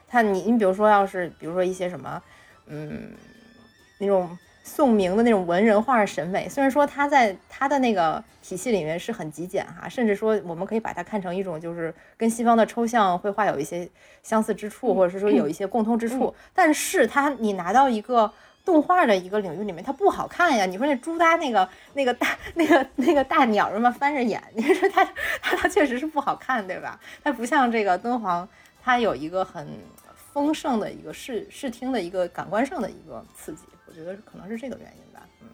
[0.07, 2.21] 它你你比如说要是比如说一些什么
[2.67, 3.09] 嗯
[3.97, 4.37] 那种
[4.69, 13.89] 宋明的那种文人画审美，虽然说他在他的那个体系里面是很极简哈，甚至说我们可以把它看成一种就是跟西方的抽象绘画有一些
[14.21, 18.31] 相似之处，或者是说有一些共通之处，但是它你拿到一个。
[18.65, 20.63] 动画的一个领域里面，它不好看呀。
[20.63, 25.03] 你说那朱耷那个那个大那个那个大鸟什么翻着眼， 你说它
[25.41, 26.99] 它它确实是不好看，对吧？
[27.23, 28.47] 它不像这个敦煌，
[28.83, 29.67] 它有一个很
[30.33, 33.63] 丰盛的一个视视听的一个感官上的一个刺激。
[33.89, 35.21] 我觉得可能是这个原因吧。
[35.41, 35.47] 嗯，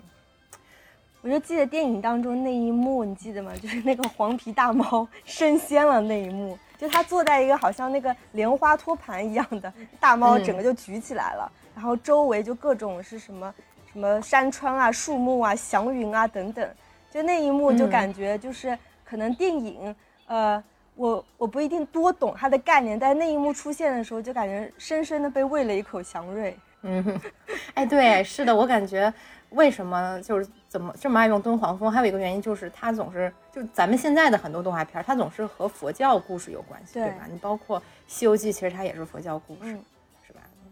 [1.22, 3.54] 我就记得电影当中那一幕，你记得吗？
[3.64, 9.72] 就是那个黄皮大猫升仙了那一幕，就它坐在一个好像那个莲花托盘一样的
[10.02, 11.50] 大猫，整个就举起来了。
[11.74, 13.56] 然后周围就各种是什么
[13.94, 16.70] 什么山川啊、树木啊、祥云啊等等，
[17.10, 19.96] 就那一幕就感觉就是可能电影，
[20.28, 20.62] 呃，
[20.96, 26.54] 我我不一定多懂它的概念，但那一幕出现的时候就感觉深深的被喂了一口祥瑞。
[26.86, 27.22] 嗯，
[27.74, 29.14] 哎，对，是的，我感觉
[29.50, 37.28] 为什么就是怎么这么爱用敦煌风，还有一个原因就是它总是就咱们现在的很多动画片，它总是和佛教故事有关系，对吧？
[37.30, 39.78] 你包括《西游记》，其实它也是佛教故事。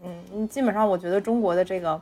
[0.06, 1.98] 嗯，基本上我觉得中国的这个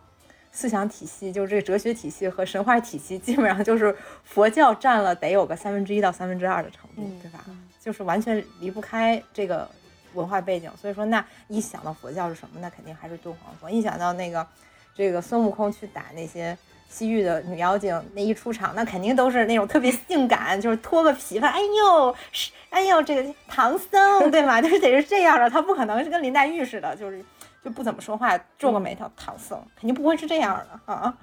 [0.50, 3.94] 思想体系，就是这个哲学体系和神话体系，基本上就是
[4.24, 7.44] 佛教占了得有个三分之一到三分之二的程度，对吧？
[7.80, 9.68] 就是完全离不开这个
[10.14, 10.70] 文化背景。
[10.80, 13.70] 所以说，那一想到佛教是什么，那肯定还是敦煌佛。
[13.70, 14.46] 一想到那个
[14.94, 16.56] 这个孙悟空去打那些
[16.88, 24.60] 西域的女妖精，那一出场，那肯定都是那种特别性感，就是脱个皮发，哎呦，是哎呦，这个唐僧，对吧？
[24.62, 27.24] 就是得是这样的，他不可能是跟林黛玉似的，就是。
[27.64, 31.16] 就不怎么说话，皱个眉头，唐僧肯定不会是这样的啊！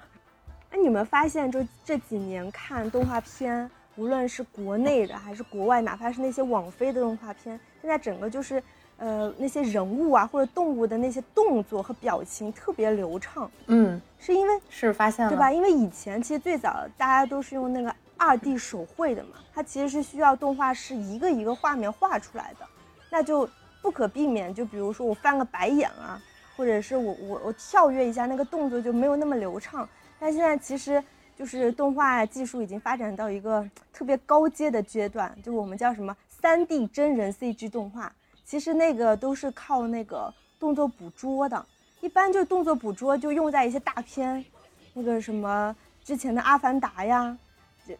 [0.70, 8.62] 哎，你们发现，就这几年看动画片，无论是国内的还是国外，哪怕是那些网飞的动画片，现在整个就是，
[9.00, 13.50] 呃，那些人物啊或者动物的那些动作和表情特别流畅。
[13.66, 15.50] 嗯，是因为是发现了对吧？
[15.50, 22.66] 因为以前其实最早大家都是用那个二 D 手绘的嘛，它其实是需要动画师一个一个画面画出来的，
[23.10, 23.48] 那就
[23.82, 26.20] 不可避免，就比如说我翻个白眼啊。
[26.56, 31.02] 或者是我我我跳跃一下那个动作就没有那么流畅，但现在其实
[31.34, 38.12] 就是动画技术已经发展到一个特别高阶的阶段，就我们叫什么三 D 真人 CG 动画，
[38.50, 41.66] 其实那个都是靠那个动作捕捉的，
[42.00, 44.44] 一般就动作捕捉就用在一些大片，
[44.92, 47.38] 那个什么之前的《阿凡达》呀，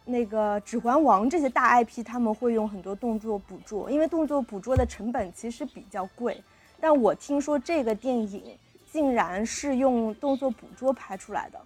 [0.03, 6.43] 那个《指环王》这些大 IP 他们会用很多动作捕捉，因为动作捕捉的成本其实比较贵。
[6.81, 8.59] 但我听说这个电影
[8.91, 11.57] 竟然是用动作捕捉拍出来的，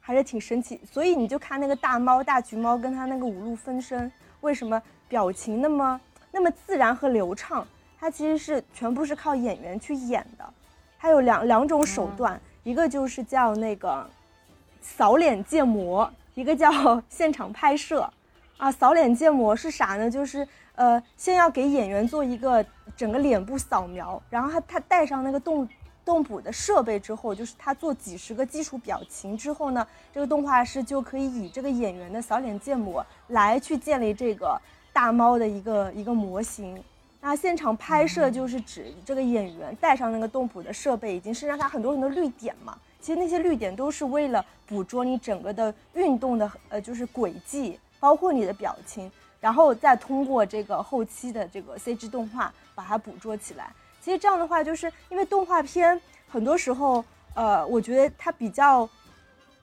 [0.00, 0.80] 还是挺神奇。
[0.90, 6.00] 所以你就看那个大猫大橘猫跟它那个五路分身，为什么表情那么
[6.32, 7.64] 那么自然和流畅？
[8.02, 10.44] 它其实是全部是靠演员去演的。
[10.98, 14.04] 它有两两种手段，一个就是叫那个
[14.80, 16.68] 扫脸建模，一个叫
[17.08, 18.12] 现场拍摄。
[18.56, 20.10] 啊，扫脸建模是啥呢？
[20.10, 22.64] 就是呃，先要给演员做一个
[22.96, 25.68] 整个脸部扫描，然后他他带上那个动
[26.04, 34.60] 动捕的设备之后，就是他做几十个基础表情之后呢，这个动画师就可以以这个演员的扫脸建模来去建立这个
[34.92, 36.82] 大猫的一个一个模型。
[37.22, 42.76] 那现场拍摄就是指这个演员带上那个动捕的设备，已经身上他很多很多绿点嘛。
[43.00, 47.78] 其实那些绿点都是为了捕捉你整个的运动的呃，就是轨迹。
[48.00, 49.08] 包括你的表情，
[49.40, 53.72] 然后再通过这个后期的这个 CG 动画把它捕捉起来。
[54.00, 57.04] 其实这样的话，就是因为动画片很多时候，
[57.34, 58.90] 呃，我觉得它比较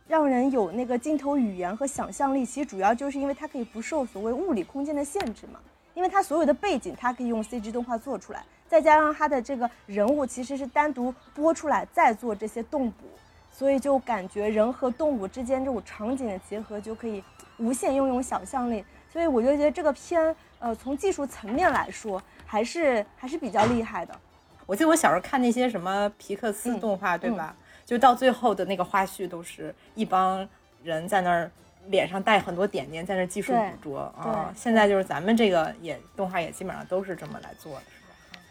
[0.08, 2.46] 让人有那个镜头语言和想象力。
[2.46, 5.60] 其实主要就是因为它可以不受所谓物理空间的限制嘛，
[6.00, 13.06] 因为它所有的背景它可以用 CG 动画做出来，再加上它的这个人物其实是单独播出来再做这些动捕，
[13.52, 17.22] 所以就感觉人和动物之间这种场景的结合就可以。
[17.58, 18.82] 无限拥有想象力，
[19.12, 24.18] 所以我就觉得这个片，呃，从技术层面来说，还是还是比较厉害的。
[24.66, 27.54] 我记得我小时候看那些什么皮克斯动画，对吧？
[27.86, 30.48] 就到最后的那个花絮，都是一帮
[30.82, 31.52] 人在那儿
[31.88, 34.54] 脸上带很多点点，在那技术捕捉啊。
[34.56, 38.42] 现在就是咱们这个也动画也基本上都是这么来做的，是吧？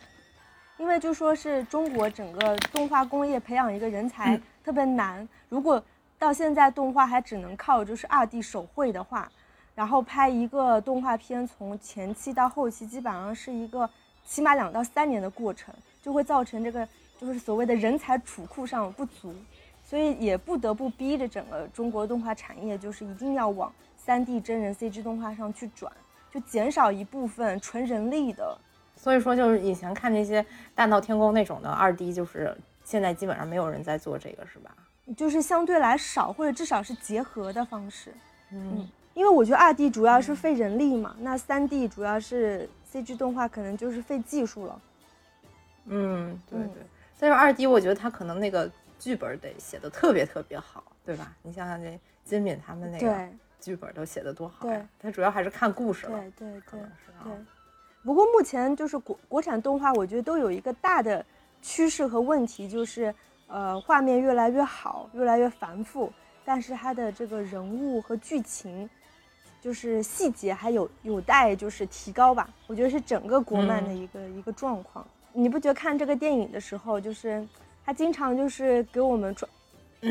[0.78, 5.82] 因为就说是中国整个动画工业培养一个人才特别难，如果。
[6.20, 9.30] 到现在动画还只能靠就是二 D 手绘的话，
[9.76, 13.88] 然后拍一个动画片，从前期到后期基本上是一个
[14.26, 16.84] 起码两到三年的过程，就会造成这个
[17.20, 19.32] 就是所谓的人才储库上不足，
[19.88, 25.90] 所以也不得不逼着整个中国动画产业就是一定要往三 D 真人 CG 动画上去转，
[26.30, 28.58] 就减少一部分纯人力的。
[28.96, 34.70] 所以说就是以前看那些大闹天宫那种的二 D，就是现在基本上没有人在做这个，是吧？
[35.16, 38.12] 就是相对来少，或者至少是结合的方式，
[38.52, 44.80] 嗯，因为我觉得二 D 主要是费人力嘛，那三 D 主要是 CG 动画，可能就是费技术了。
[45.86, 46.82] 嗯，对对。
[47.16, 51.34] 再说二 D，我觉得它可能那个剧本得写的特别特别好，对吧？
[51.42, 53.28] 你想想那金敏他们那个
[53.60, 54.88] 剧本都写的多好呀。
[54.98, 56.18] 他主要还是看故事了。
[56.18, 56.80] 对对对
[57.24, 57.32] 对。
[58.02, 61.24] 不过目前就是国国产动画，我觉得都有一个大的
[61.62, 63.14] 趋势和问题，就是。
[63.50, 66.12] 呃，画面越来越好，越来越繁复，
[66.44, 68.86] 但是它的这个人物和剧情，
[69.58, 72.50] 就是细节还有有待就是提高吧。
[72.66, 75.02] 我觉得是整个国漫的一个一个状况。
[75.32, 77.42] 你不觉得看这个电影的时候，就是
[77.88, 79.34] 他经常就是给我们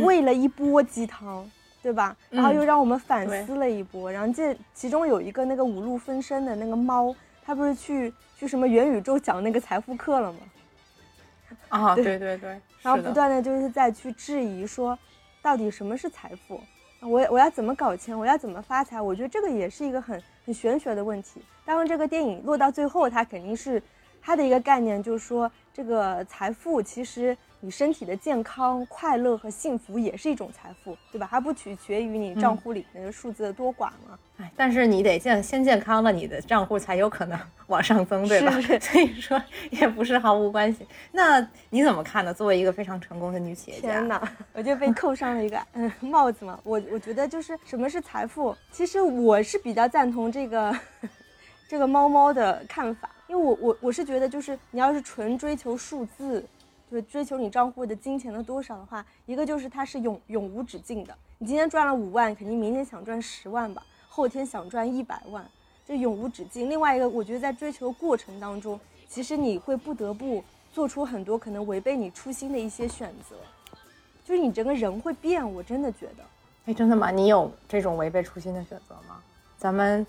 [0.02, 1.48] 喂了一波鸡汤，
[1.80, 2.18] 对吧？
[2.32, 4.12] 然后又让我们反思了一波。
[4.12, 10.40] 然后这其中有一个那个五路分身的那个猫，它不是去去什么元宇宙讲那个财富课了吗？
[11.70, 14.98] 啊，对对对，然后不断的就是在去质疑说，
[15.44, 16.60] 到底什么是财富？
[17.02, 18.18] 我我要怎么搞钱？
[18.18, 19.00] 我要怎么发财？
[19.00, 21.44] 我觉得这个也是一个很很玄学的问题。
[21.64, 23.80] 当然，这个电影落到最后，它肯定是
[24.20, 31.28] 它的一个概念就是说，这个财富其实你身体的健康、快乐和幸福也是一种财富，对吧？
[31.30, 34.18] 它不取决于你账户里那个数字的多寡嘛。
[34.38, 38.52] 哎，但是你得健先健康了，你的账户才有可能 往上增，对吧？
[38.62, 39.42] 是 所以说
[39.72, 40.86] 也不是毫无关系。
[41.12, 42.32] 那你怎么看呢？
[42.32, 46.60] 作为一个非常成功的女企业家，天哪， 我就被扣上了一个嗯帽子嘛。
[46.64, 50.80] 我我觉得就是什么是财富，其实我是比较赞同这个
[51.68, 56.46] 这个猫猫的看法，因为我我我是觉得就是你要是纯追求数字，
[56.90, 65.46] 就是追求你账户的金钱的多少的话，一个就是它是永永无止境的，你今天赚了五万，肯定明天想赚十万吧，后天想赚一百万，
[65.86, 66.70] 这永无止境。
[66.70, 68.80] 另外一个，我觉得在追求过程当中，
[69.10, 73.36] 其实你会不得不做出很多可能违背你初心的一些选择，
[74.24, 75.54] 就是你整个人会变。
[75.54, 76.24] 我真的觉得，
[76.68, 77.12] 哎，真的吗？
[77.12, 79.22] 你有这种违背初心的选择吗？
[79.58, 80.08] 咱们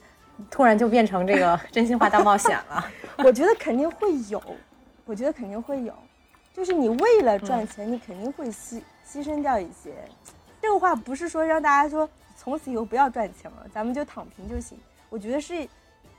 [0.49, 2.85] 突然就变成这个真心话大冒险了。
[3.25, 4.41] 我觉得肯定会有，
[5.05, 5.93] 我觉得肯定会有，
[6.59, 9.95] 就是你为了赚钱，你肯定会牺牺牲掉一些。
[10.61, 14.77] 这个话不是说让大家说从此以后不要赚钱了，咱们就躺平就行。
[15.09, 15.69] 我觉得是，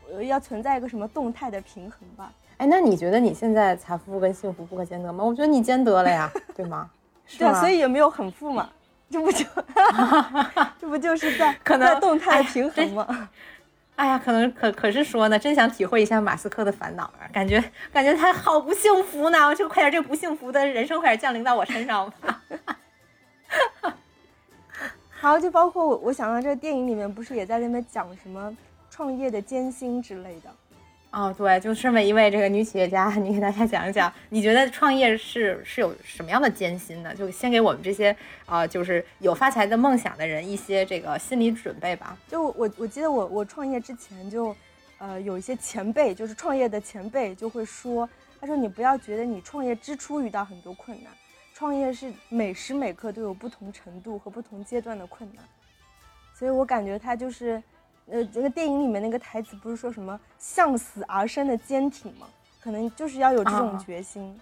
[0.10, 2.32] 呃，要存在一个什么动态的平衡吧。
[2.56, 5.26] 哎，那你觉得你现在财富跟幸福不可兼得吗？
[5.26, 6.90] 我觉得你兼得了呀，对吗？
[7.38, 8.70] 对啊，所以也没有很富嘛，
[9.12, 9.46] 这不就
[10.80, 13.06] 这不就是在 可能在动态平衡吗？
[13.10, 13.28] 哎
[14.00, 22.42] 哎呀，可能可可是说呢，真想体会一下马斯克的烦恼啊，感觉感觉他好不幸福呢，就快点这个不幸福的人生快点降临到我身上吧。
[25.10, 28.56] 还有就包括我，我想到这个电影里面不是也在那边讲什么
[28.90, 30.50] 创业的艰辛之类的。
[31.12, 37.14] 哦，对，就身为一位这个女企业家，你给大家讲一讲，你觉得创业是是有什么样的艰辛呢？
[37.16, 42.16] 就先给我们这些呃，就是有发财的梦想的人一些这个心理准备吧。
[42.28, 44.56] 就我我记得我我创业之前就，
[45.00, 48.08] 呃，有一些前辈，就是创业的前辈就会说，
[48.40, 51.12] 他说你不要觉得你创业之初遇到很多困难，
[51.56, 55.44] 创业是每时每刻都有不同程度和不同阶段的困难，
[56.36, 57.62] 所以我感觉他就是，
[58.12, 62.28] 呃，这个电影里面那个台词不是说什么向死而生的坚挺吗？
[62.62, 64.40] 可能就是要有这种啊决心。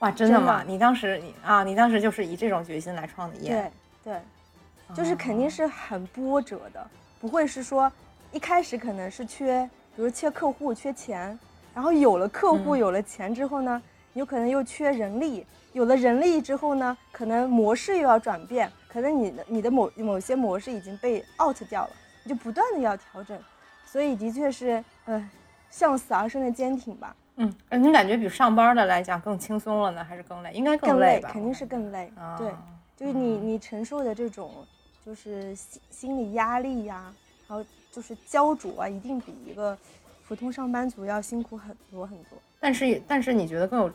[0.00, 0.62] 哇，真的吗？
[0.66, 3.70] 你当时你啊，你当时就是以这种决心来创的业，
[4.04, 6.86] 对对，就是肯定是很波折的，
[7.20, 7.90] 不会是说
[8.32, 11.38] 一开始可能是缺，比如缺客户、缺钱，
[11.72, 13.80] 然后有了客户、嗯有了钱之后呢，
[14.12, 21.90] 有可能又缺人力，有了人力之后呢，可能模式又要转变，可能你的你的某某些模式已经被 out 掉了，
[22.24, 23.38] 你就不断的要调整，
[23.84, 25.30] 所以的确是，呃，
[25.70, 30.52] 向死而生的坚挺吧，嗯，呃你感觉比上班的来讲更轻松了呢，还是更累？
[30.52, 31.30] 应该更累吧？
[31.30, 32.52] 肯定是更累，啊对。
[32.96, 34.64] 就是你你承受的这种
[35.04, 37.12] 就是心心理压力呀、
[37.48, 39.76] 然后就是焦灼啊，一定比一个
[40.28, 42.38] 普通上班族要辛苦很多很多。
[42.60, 43.92] 但是但是你觉得更有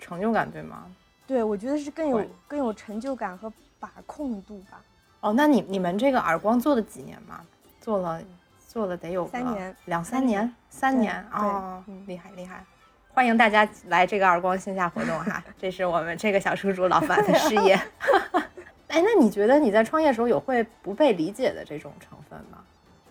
[0.00, 0.84] 成就感，对吗？
[1.28, 4.82] 对，我觉得是更有更有成就感和把控度吧。
[5.20, 7.40] 哦，那你你们这个耳光做了几年吗？
[7.80, 8.20] 做了
[8.68, 12.62] 做了得有三年两三三年年，三年啊哦嗯，厉害厉害！
[13.12, 17.74] 欢迎大家来这个耳光线下活动哈， 这是我们这个小叔叔老板的事业。
[18.88, 22.58] 哎，那你觉得你在创业的时候有会不被理解的这种成分吗？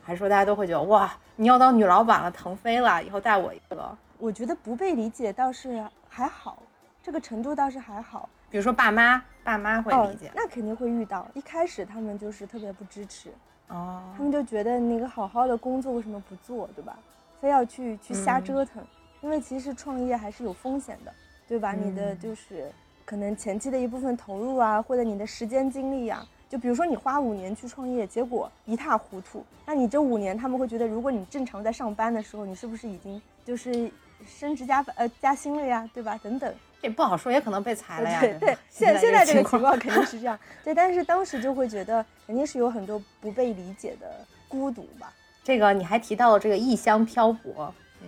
[0.04, 3.98] 还是说大家都会觉得哇，你要当女老板了，腾飞了，以后带我一个？
[4.18, 6.62] 我觉得不被理解倒是还好，
[7.02, 8.30] 这个程度倒是还好。
[8.50, 11.28] 比如说爸妈，爸妈会理解哦，那肯定会遇到。
[11.34, 13.32] 一开始他们就是特别不支持，
[13.70, 16.98] 哦他们就觉得那个好好的工作为什么不做，对吧？
[17.40, 18.84] 非要去去瞎嗯折腾，
[19.22, 21.14] 因为其实创业还是有风险的，
[21.48, 21.72] 对吧？
[21.74, 22.70] 你的嗯就是
[23.06, 33.90] 可能前期的一部分投入啊，或者你的时间精力啊，就比如说你花五年去创业，结果一塌糊涂，那你这五年他们会觉得，如果你正常在上班的时候，你是不是已经就是
[34.26, 36.20] 升职加呃加薪了呀，对吧？
[36.22, 38.20] 等等，这不好说，也可能被裁了呀。
[38.22, 45.14] 对对， 现现现在这个情情况肯定是这样，对，但是当时就会觉得肯定是有很多不被理解的孤独吧。
[45.44, 48.08] 这个你还提到了这个异乡漂泊，嗯，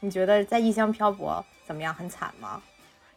[0.00, 1.92] 你觉得在异乡漂泊怎么样？
[1.94, 2.62] 很惨吗？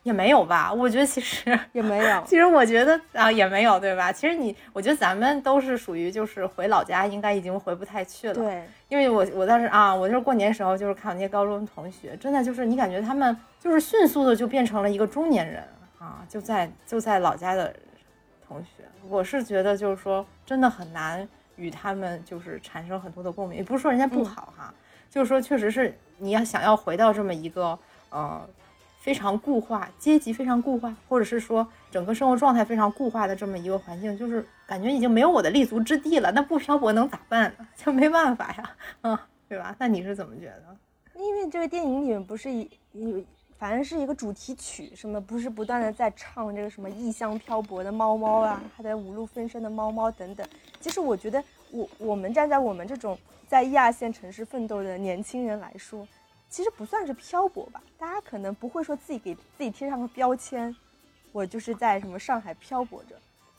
[0.06, 4.12] 也没有吧，我觉得其实 也没有， 其实我觉得啊也没有，对吧？
[4.12, 15.64] 其实你，我觉得咱们都是属于就是回老家应该已经回不太去了，对，因为我我当时啊，我就是过年时候就是看我那些高中同学，真的就是你感觉他们就是迅速的就变成了一个中年人
[15.98, 17.76] 啊，就在就在老家的
[18.48, 24.26] 同学，我是觉得就是说真的很难与他们就是产生很多的共鸣，也不是说人家不嗯。
[24.26, 24.72] 好哈，
[25.10, 27.78] 就是说确实是你要想要回到这么一个
[28.12, 28.48] 呃
[29.06, 36.32] 非常固化阶级非常固化，或者是说整个生活状态非常固化的这么一个环境，就是感觉已经没有我的立足之地了。
[36.32, 37.68] 那不漂泊能咋办呢？
[37.76, 39.76] 就没办法呀，嗯，对吧？
[39.78, 40.76] 那你是怎么觉得？
[41.22, 42.52] 因为这个电影里面不是
[42.94, 43.24] 有，
[43.60, 50.44] 反正是一个主题曲，什么不是不断的在唱这个什么异乡漂泊的猫猫啊，还在五路分身的猫猫等等。
[50.82, 53.16] 其实我觉得，我我们站在我们这种
[53.48, 56.08] 在一二线城市奋斗的年轻人来说，
[56.50, 57.82] 其实不算是漂泊吧。
[57.98, 60.74] 大家可能不会说自己给自己贴上个标签，
[61.32, 63.16] 我就是在什么上海漂泊着。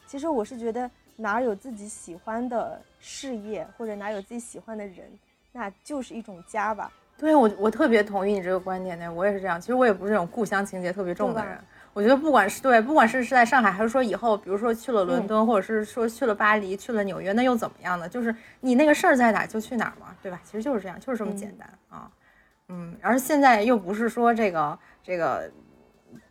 [0.06, 5.06] 其实我是觉得，哪儿有自己喜欢的事业，或者哪有自己喜欢的人，
[5.52, 6.92] 那就是一种家吧。
[7.18, 9.10] 对我，我特别同意你这个观点呢。
[9.12, 9.58] 我也是这样。
[9.60, 11.58] 其实我也不是那种故乡情节特别重的人。
[11.94, 18.06] 我觉得不管是对，不管是是在上海，还是说以后，比如说去了伦敦，或者是说去了巴黎、去了纽约，那又怎么样呢？
[18.06, 20.38] 就是你那个事儿在哪就去哪儿嘛，对吧？
[20.44, 22.10] 其实就是这样，就是这么简单啊。
[22.68, 25.50] 嗯，而现在又不是说这个这个。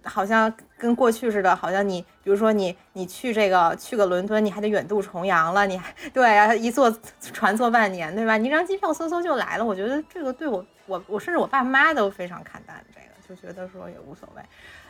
[0.04, 8.38] 好像跟过去似的，好像你，比如说你，你去这个去个伦敦，你还得远渡重洋了，你还 对啊，一坐船坐半年，对吧？
[8.38, 9.66] 你一张机票嗖嗖就来了。
[9.66, 14.42] 我觉得这个对我，我我甚至我爸妈都非常看淡这个，就觉得说也无所谓。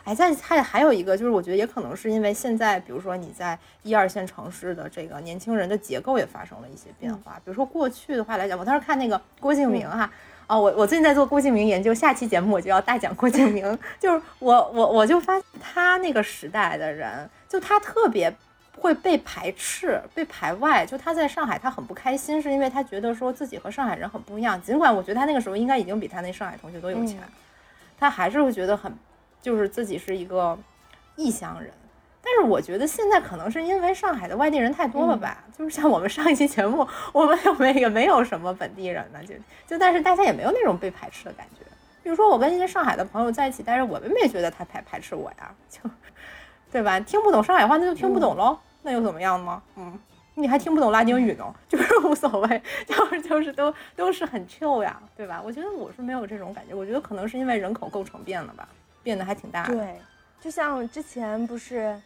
[0.04, 7.36] 哎，再还还有一个就是，我觉得也可能是因为现在，比如说你在一二线城市的这个年轻人的结构也发生了一些变化。
[7.36, 10.10] 比如说过去的话来讲，我当时看那个郭敬明哈。
[10.48, 13.76] 哦，我我最近在做郭敬明研究，下期节目我就要大讲郭敬明。
[13.98, 18.32] 就是我我我就发现他那个时代的人，就他特别
[18.78, 20.86] 会被排斥、被排外。
[20.86, 24.60] 就他在上海，他很不开心，是因为他觉得说自己和上海人很不一样。
[24.62, 27.18] 尽管我觉得他那个时候应该已经比他那上海同学都有钱，
[27.98, 28.96] 他还是会觉得很，
[29.42, 30.56] 就是自己是一个
[31.16, 31.72] 异乡人。
[32.28, 39.32] 但是我觉得现在可能是因为上海的外地人太多了吧，就是像我们上一期节目，我们有没也没有什么本地人呢，就
[39.64, 41.64] 就但是大家也没有那种被排斥的感觉。
[42.02, 45.78] 比如说我跟一些上海的朋友在一起，但是我们没觉得他排排斥我呀，就
[46.72, 46.98] 对吧？
[46.98, 49.62] 听不懂上海话那就听不懂喽，那又怎么样呢？
[49.76, 49.96] 嗯，
[50.34, 55.40] 你还听不懂拉丁语呢， 就是无所谓， 就是就是都都是很 chill 呀，对吧？
[55.44, 58.68] 我觉得我是没有这种感觉，我觉得可能是因为人口构成变了吧，
[59.04, 59.76] 变得还挺大的。
[59.76, 60.00] 对，
[60.40, 61.96] 就像之前不是。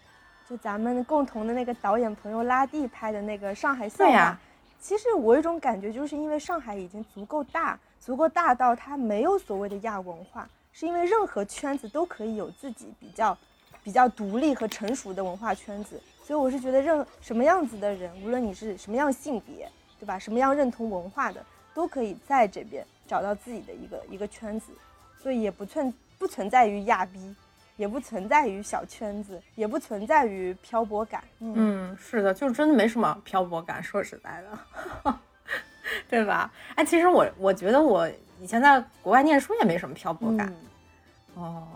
[0.50, 4.36] 就咱们共同的那个导演朋友拉蒂拍的那个上海笑话，
[4.80, 13.38] 其实我有一种感觉，就是因为上海已经足够大，足够大到它没有所谓的亚文化，是因为任何圈子都可以有自己比较
[13.84, 19.70] 比较独立和成熟的文化圈子，所以我是觉得任什么样子的人，无论你是什么样性别，
[20.00, 20.18] 对吧？
[20.18, 21.40] 什么样认同文化的，
[21.72, 24.72] 都可以在这边找到自己的一个一个圈子，
[25.16, 27.36] 所以也不存不存在于亚逼。
[27.80, 31.24] 也不存在于小圈子，也不存在于漂泊感。
[31.38, 33.82] 嗯，是的，就是真的没什么漂泊感。
[33.82, 35.18] 说实在的，
[36.06, 36.52] 对吧？
[36.74, 38.06] 哎，其实我我觉得我
[38.38, 40.52] 以前在国外念书也没什么漂泊感。
[41.36, 41.66] 哦，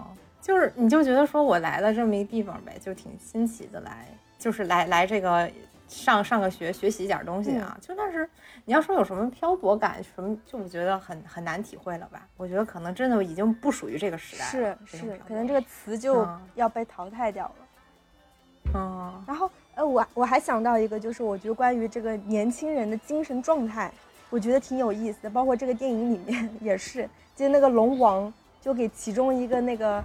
[0.43, 4.07] 就是你就觉得说我来了这么一个地方呗，就挺新奇的来，
[4.39, 5.51] 就是来来这个。
[5.87, 8.29] 上上个学学习一点东西啊，就但是
[8.65, 12.27] 你要说有什么漂泊感什么，就我觉得很很难体会了吧？
[12.37, 14.79] 我觉得可能真的已经不属于这个时代了。
[14.87, 17.55] 是是，可能这个词就要被淘汰掉了。
[18.75, 23.93] 嗯，然后呃，我我还想到一个，就是我觉得关于这个年轻人的精神状态，
[24.31, 25.31] 我觉得挺有意思的。
[25.31, 30.03] 包括这个电影里面 也是，就那个龙王就给其中一个那个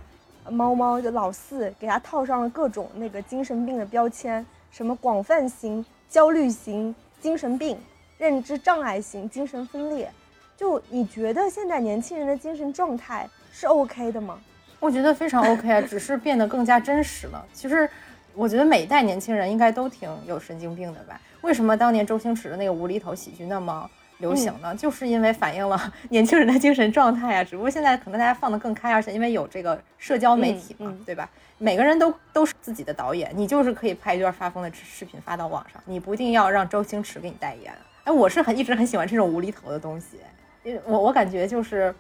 [0.50, 4.46] 猫猫的老四给他套上了各种那个精神病的标签。
[4.72, 7.78] 什么广泛型焦虑型精神病、
[8.18, 10.10] 认知障碍型精神分裂，
[10.56, 14.40] 就你觉得现在年轻人的精神状态是 OK 的吗？
[14.80, 17.46] 我觉得非常 OK 啊， 只是变得更加真实了。
[17.54, 17.90] 其实，
[18.34, 21.20] 我觉得每一代年轻人应该都挺有神经病的吧？
[21.42, 23.90] 为什么当年周星驰的那个无厘头喜剧那么
[24.20, 24.74] 流行呢？
[24.76, 25.78] 就是因为反映了
[26.10, 27.44] 年轻人的精神状态啊。
[27.44, 31.30] 只不过现在可能大家放得更开，而且因为有这个社交媒体嘛，对吧？
[31.58, 37.74] 每个人都都是自己的导演，你就是可以拍一段发疯的视频发到网上，你不一定要让周星驰给你代言。
[38.06, 40.20] 哎，我是很一直很喜欢这种无厘头的东西，
[40.64, 41.94] 因为我我感觉就是，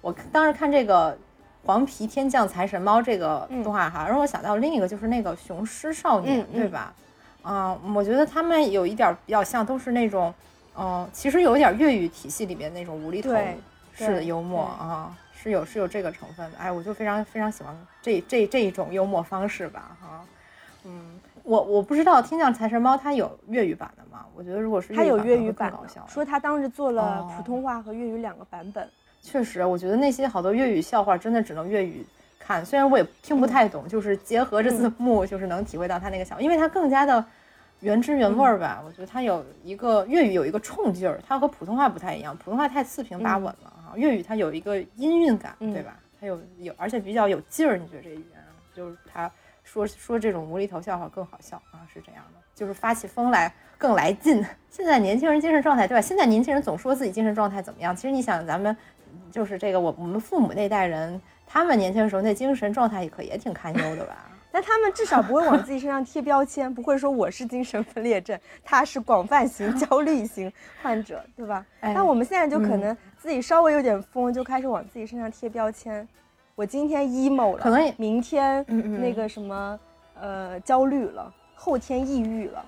[0.00, 1.12] 我当时看这个
[1.64, 6.94] 《黄皮天降财神猫》这个动画哈，让我想到另一个就是那个《雄狮少年》，对吧？
[7.42, 10.34] 嗯，我觉得他们有一点比较像，都是那种，
[10.78, 13.30] 嗯，其实有一点粤语体系里面那种无厘头
[13.94, 15.16] 式的幽默啊。
[15.38, 17.72] 是有是有这个成分的，哎，我就非常非常喜欢
[18.02, 20.24] 这这这一种幽默方式吧，哈，
[20.84, 24.24] 嗯，我我不知道《天降财神猫》它有粤语版的吗？
[24.34, 25.72] 我觉得如果是它有粤语版，
[26.08, 28.88] 说它当时做了普通话和粤语两个版本。
[29.22, 32.04] 确实，我觉得那些好多粤语笑话真的只能粤语
[32.40, 37.24] 看，虽然我也听不太懂，就是结合着字幕，就是能体会到他那个笑，因为它更加的
[37.80, 38.82] 原汁原味儿吧。
[38.86, 43.72] 我觉得它有一个粤语有一个冲劲儿，它和普通话不太一样，普通话太四平八稳了。
[43.94, 45.96] 粤语它有一个音韵感，对吧？
[46.20, 47.76] 它有有，而且比较有劲儿。
[47.78, 48.42] 你觉得这语言，
[48.74, 49.30] 就是他
[49.64, 51.86] 说说这种无厘头笑话更好笑啊？
[51.92, 54.44] 是这样的，就是发起疯来更来劲。
[54.70, 56.00] 现在年轻人精神状态，对吧？
[56.00, 57.94] 现在年轻人总说自己精神状态怎么样？
[57.96, 58.76] 其实你想，咱们
[59.30, 64.30] 就是这个我我们父母那代人他们年轻的时候那精神状态也可也挺堪忧的吧？
[64.56, 70.50] 但他们至少不会往自己身上贴标签，不会说我是精神分裂症，他是广泛型 焦虑型
[70.82, 71.62] 患者，对吧？
[71.80, 76.08] 哎那我们现在就可能自己稍微有点疯，就开始往自己身上贴标签。
[76.54, 78.64] 我今天 emo 了，可能明天
[78.98, 79.78] 那个什么
[80.18, 82.64] 呃焦虑了，后天抑郁了。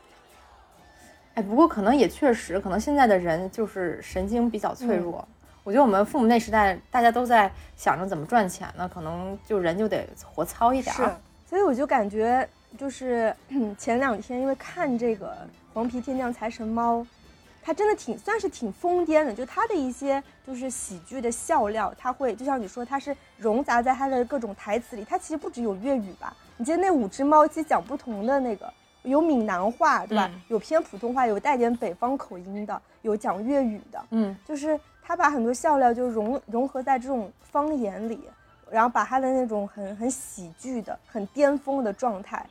[1.36, 5.26] 哎，不过可能也确实，可能现在的人就是神经比较脆弱。
[5.64, 11.16] 我觉得我们父母那时代，大家都在想着怎么赚钱呢，可能就人就得活糙一点是儿。，
[11.48, 12.46] 所以我就感觉
[12.76, 13.34] 就是
[13.78, 15.28] 前两天因为看这个
[15.72, 16.98] 《黄皮天降财神猫》，
[17.62, 25.04] 它真的挺算是挺疯癫的，就它的一些就是喜剧的笑料，它会就像你说，它是融杂在它的各种台词里。
[25.04, 26.36] 它其实不只有粤语吧？
[26.58, 28.70] 你记得那五只猫其实讲不同的那个。
[29.04, 30.28] 有闽南话，对吧？
[30.30, 34.04] 嗯有偏普通话，有带点北方口音的，有讲粤语的。
[34.10, 38.28] 嗯，就是他把很多笑料就融融合在这种方言里，
[38.70, 42.44] 然后把他的那种很很喜剧的、很巅峰的状态，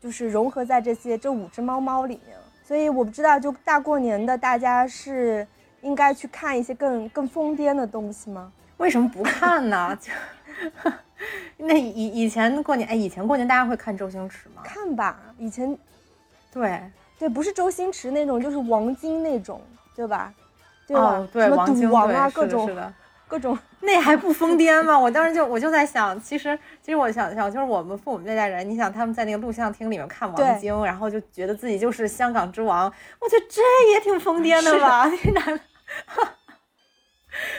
[0.00, 2.42] 就是融合在这些这五只猫猫里面了。
[2.64, 5.46] 所以我不知道，就大过年的，大家是
[5.80, 8.52] 应该去看一些更更疯癫的东西吗？
[8.78, 9.96] 为什么不看呢？
[10.00, 10.12] 就
[11.58, 14.62] 那以以前过年，哎，以前过年大家会看周星驰吗？
[14.64, 15.76] 看吧，以前
[16.52, 16.82] 对，
[17.18, 19.60] 对不是周星驰那种，就是王晶那种，
[19.94, 20.32] 对吧？
[20.86, 21.02] 对吧？
[21.18, 22.68] 哦，对，什么赌王啊，各种。
[23.28, 24.96] 各种， 那还不疯癫吗？
[24.96, 32.84] 我当时就我就在想，其实其实我想想，就是我们父母那代人，你想他们在那个录像厅里面看王晶，然后就觉得自己就是香港之王，
[33.18, 33.60] 我觉得这
[33.92, 35.10] 也挺疯癫的吧？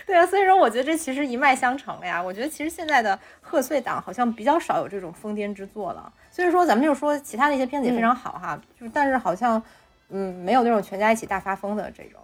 [0.06, 2.22] 对啊，所以说我觉得这其实一脉相承了呀。
[2.22, 6.14] 我觉得其实现在的贺岁档好像比较少有这种疯癫之作了。
[6.32, 9.62] 所以说咱们就说其他的一些片子也非常好哈，就是但是好像
[10.10, 12.22] 嗯没有那种全家一起大发疯的这种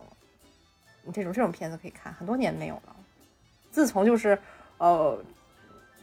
[1.12, 2.96] 这种这种片子可以看，很多年没有了。
[3.72, 4.38] 自从就是
[4.78, 5.18] 呃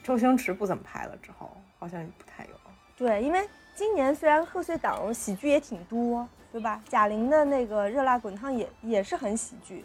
[0.02, 2.50] 周星驰不怎么拍了之后，好像不太有。
[2.96, 6.80] 对，因为今年虽然贺岁档喜剧也挺多，对吧？
[6.88, 9.84] 贾玲的那个《热辣滚烫也》也是很喜剧，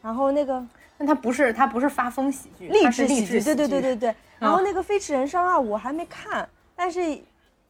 [0.00, 0.66] 然后那个
[0.96, 4.14] 但他不是他不是发疯喜剧，励志喜剧，对对对对对。
[4.38, 7.18] 然后啊那个《飞驰人生二》我还没看，但是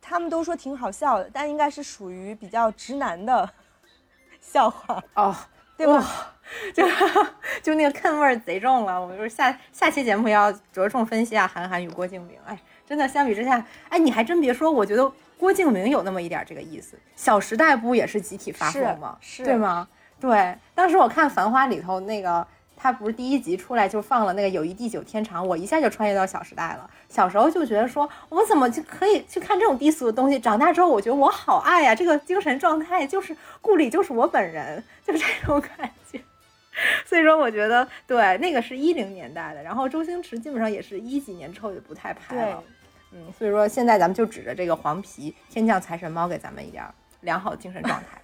[0.00, 3.48] 他们都说挺好笑的，但应该是属于比较直男的
[4.40, 5.34] 笑话，哦，
[5.76, 5.94] 对吧？
[5.94, 6.04] 哇
[6.72, 6.86] 就
[7.62, 9.00] 就那个坑味儿贼重了。
[9.00, 12.36] 我就是下下期节目要着重分析啊，韩寒与郭敬明。
[12.46, 12.56] 哎，
[12.86, 16.96] 真的相比之下，哎，你还真别说，我觉得郭敬明有那么一点这个意思。
[17.16, 19.16] 《小时代》不也是集体发疯吗？
[19.20, 19.88] 是是对吗？
[20.20, 22.46] 对，当时我看《繁花》里头那个。
[22.84, 26.90] 他不是第一集出来就放了那个《友谊地久天长》，我一下就穿越到《小时代》了。
[27.08, 30.38] 小时候就觉得说，我怎么就可以去看这种低俗的东西？
[30.38, 36.20] 长大之后，我觉得我好爱呀、这个精神状态就是顾里就是我本人，就这种感觉。
[37.08, 42.62] 所以说，我觉得对那个是一零年代的，然后周星驰基本上也是一几年之后就不太拍了。
[43.12, 48.18] 嗯，所以说现在咱们就指着这个黄皮天降财神猫给咱们一点儿良好精神状态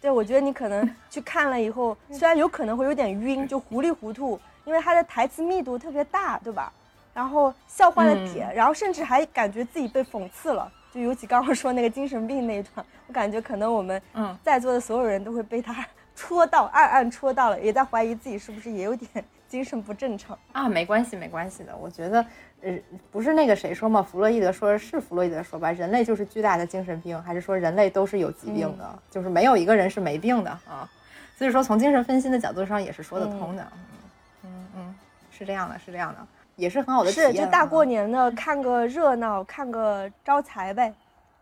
[0.00, 6.72] 对，我觉得你可能去看了以后， 虽然有可能会有点晕，就糊里糊涂，因为它的台词密度特别大，对吧？
[7.12, 10.70] 然后笑话的点，然后甚至还感觉自己被讽刺了。
[10.92, 15.86] 就尤其刚刚说那个精神病那一段，我感觉可能我们嗯在座的所有人都会被他
[16.16, 20.38] 戳到，暗暗戳到了，也在怀疑自己是不是也有点精神不正常。
[20.52, 21.76] 啊，没关系，没关系的。
[21.76, 22.24] 我觉得，
[22.62, 22.78] 呃，
[23.10, 24.02] 不是那个谁说吗？
[24.02, 28.98] 弗洛伊德说是弗洛伊德说吧，人类就是巨大的精神病，还是说人类都是有疾病的？
[29.10, 30.88] 就是没有一个人是没病的啊。
[31.36, 33.66] 所以说，从精神分析的角度上也是说得通的。
[33.72, 33.88] 嗯
[34.44, 34.94] 嗯嗯，
[35.30, 36.18] 是这样的，是这样的，
[36.56, 37.32] 也是很好的体验。
[37.32, 40.92] 是，就大过年，的看个热闹，看个招财呗。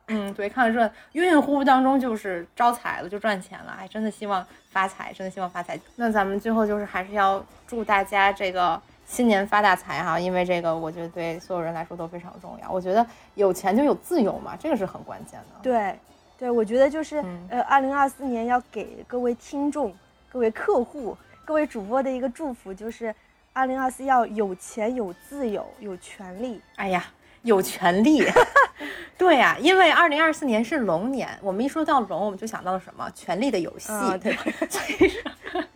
[0.06, 3.76] 嗯，对，看着这晕晕乎乎当中就是招财了，就赚钱了。
[3.76, 5.78] 哎，真的希望发财，真的希望发财。
[5.96, 12.70] 那咱们最后就是还是要祝大家这个新年发大财哈，因为这个我觉得对所有人来说都非常重要。
[12.70, 13.04] 我觉得
[13.34, 15.60] 有钱就有自由嘛，这个是很关键的。
[15.62, 15.98] 对，
[16.38, 19.92] 对，我觉得就是、嗯呃，二零二四年要给各位听众、
[20.30, 23.12] 各位客户、各位主播的一个祝福，就是
[23.54, 26.60] 二零二四要有钱、有自由、有权利。
[26.76, 27.02] 哎呀，
[27.42, 28.22] 有权利。
[29.16, 33.10] 对呀、因为二零二四年是龙年，我们一说到龙，我们就想到了什么？
[33.14, 34.44] 权力的游戏，啊对吧？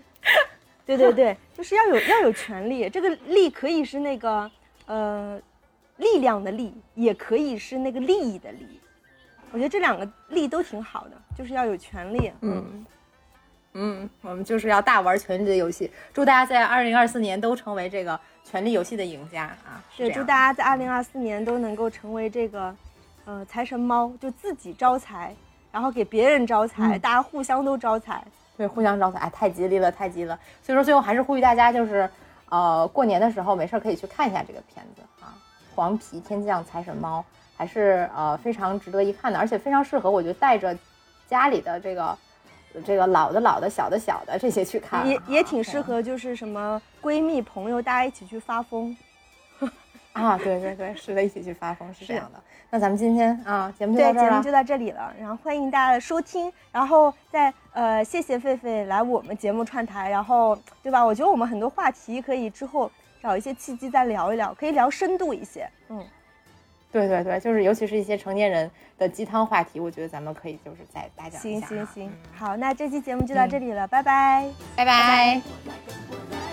[0.85, 2.89] 对对对，就是要有要有权利。
[2.91, 4.51] 这个利可以是那个
[4.87, 5.41] 呃
[5.97, 8.81] 力量的力，也可以是那个利益的利。
[9.53, 12.33] 我觉得这两个利都挺好的，就是要有权利。
[12.41, 12.87] 嗯
[13.75, 15.91] 嗯，我们就是要大玩权力的游戏。
[16.13, 19.83] 祝大家在二零二四年都成为这个权力游戏的赢家啊！
[19.97, 22.77] 对，祝大家在二零二四年都能够成为这个，
[23.25, 25.35] 呃，财神猫，就自己招财，
[25.71, 28.23] 然后给别人招财，嗯大家互相都招财。
[28.63, 30.39] 对互相招财，哎，太吉利了，太吉利了。
[30.63, 32.09] 所以说，最后还是呼吁大家，就是
[32.49, 35.35] 呃，过年的时候没事儿可以去看一下这个片子啊。
[35.75, 37.25] 黄皮天降财神猫，
[37.57, 40.77] 还是呃非常值得一看的，而且非常适合我觉得带着
[41.27, 42.17] 家里的这个
[42.85, 48.97] 这个老的老的小的小的这些去看，也也挺适合就是什么闺蜜朋友大家一起去发疯。
[50.21, 52.41] 啊，对对对，是的，一起去发疯是这样的。
[52.71, 54.31] 那咱们今天啊，节目就到这儿了。
[54.31, 61.05] 节目就到这里了，然后欢迎大家的收听，然后再呃谢谢狒狒来我们节目串台，然后对吧？
[61.05, 62.91] 我觉得我们很多话题可以之后
[63.23, 65.69] 找一些契机再聊一聊，可以聊深度一些。
[65.89, 66.03] 嗯，
[66.91, 71.67] 对对对，就是尤其是一些成年人的鸡汤话题，我觉得咱们可以就是再大讲一行下。
[71.67, 74.49] 行行，好，那这期节目就到这里了，拜拜。
[74.77, 75.43] 拜拜。
[76.11, 76.52] 我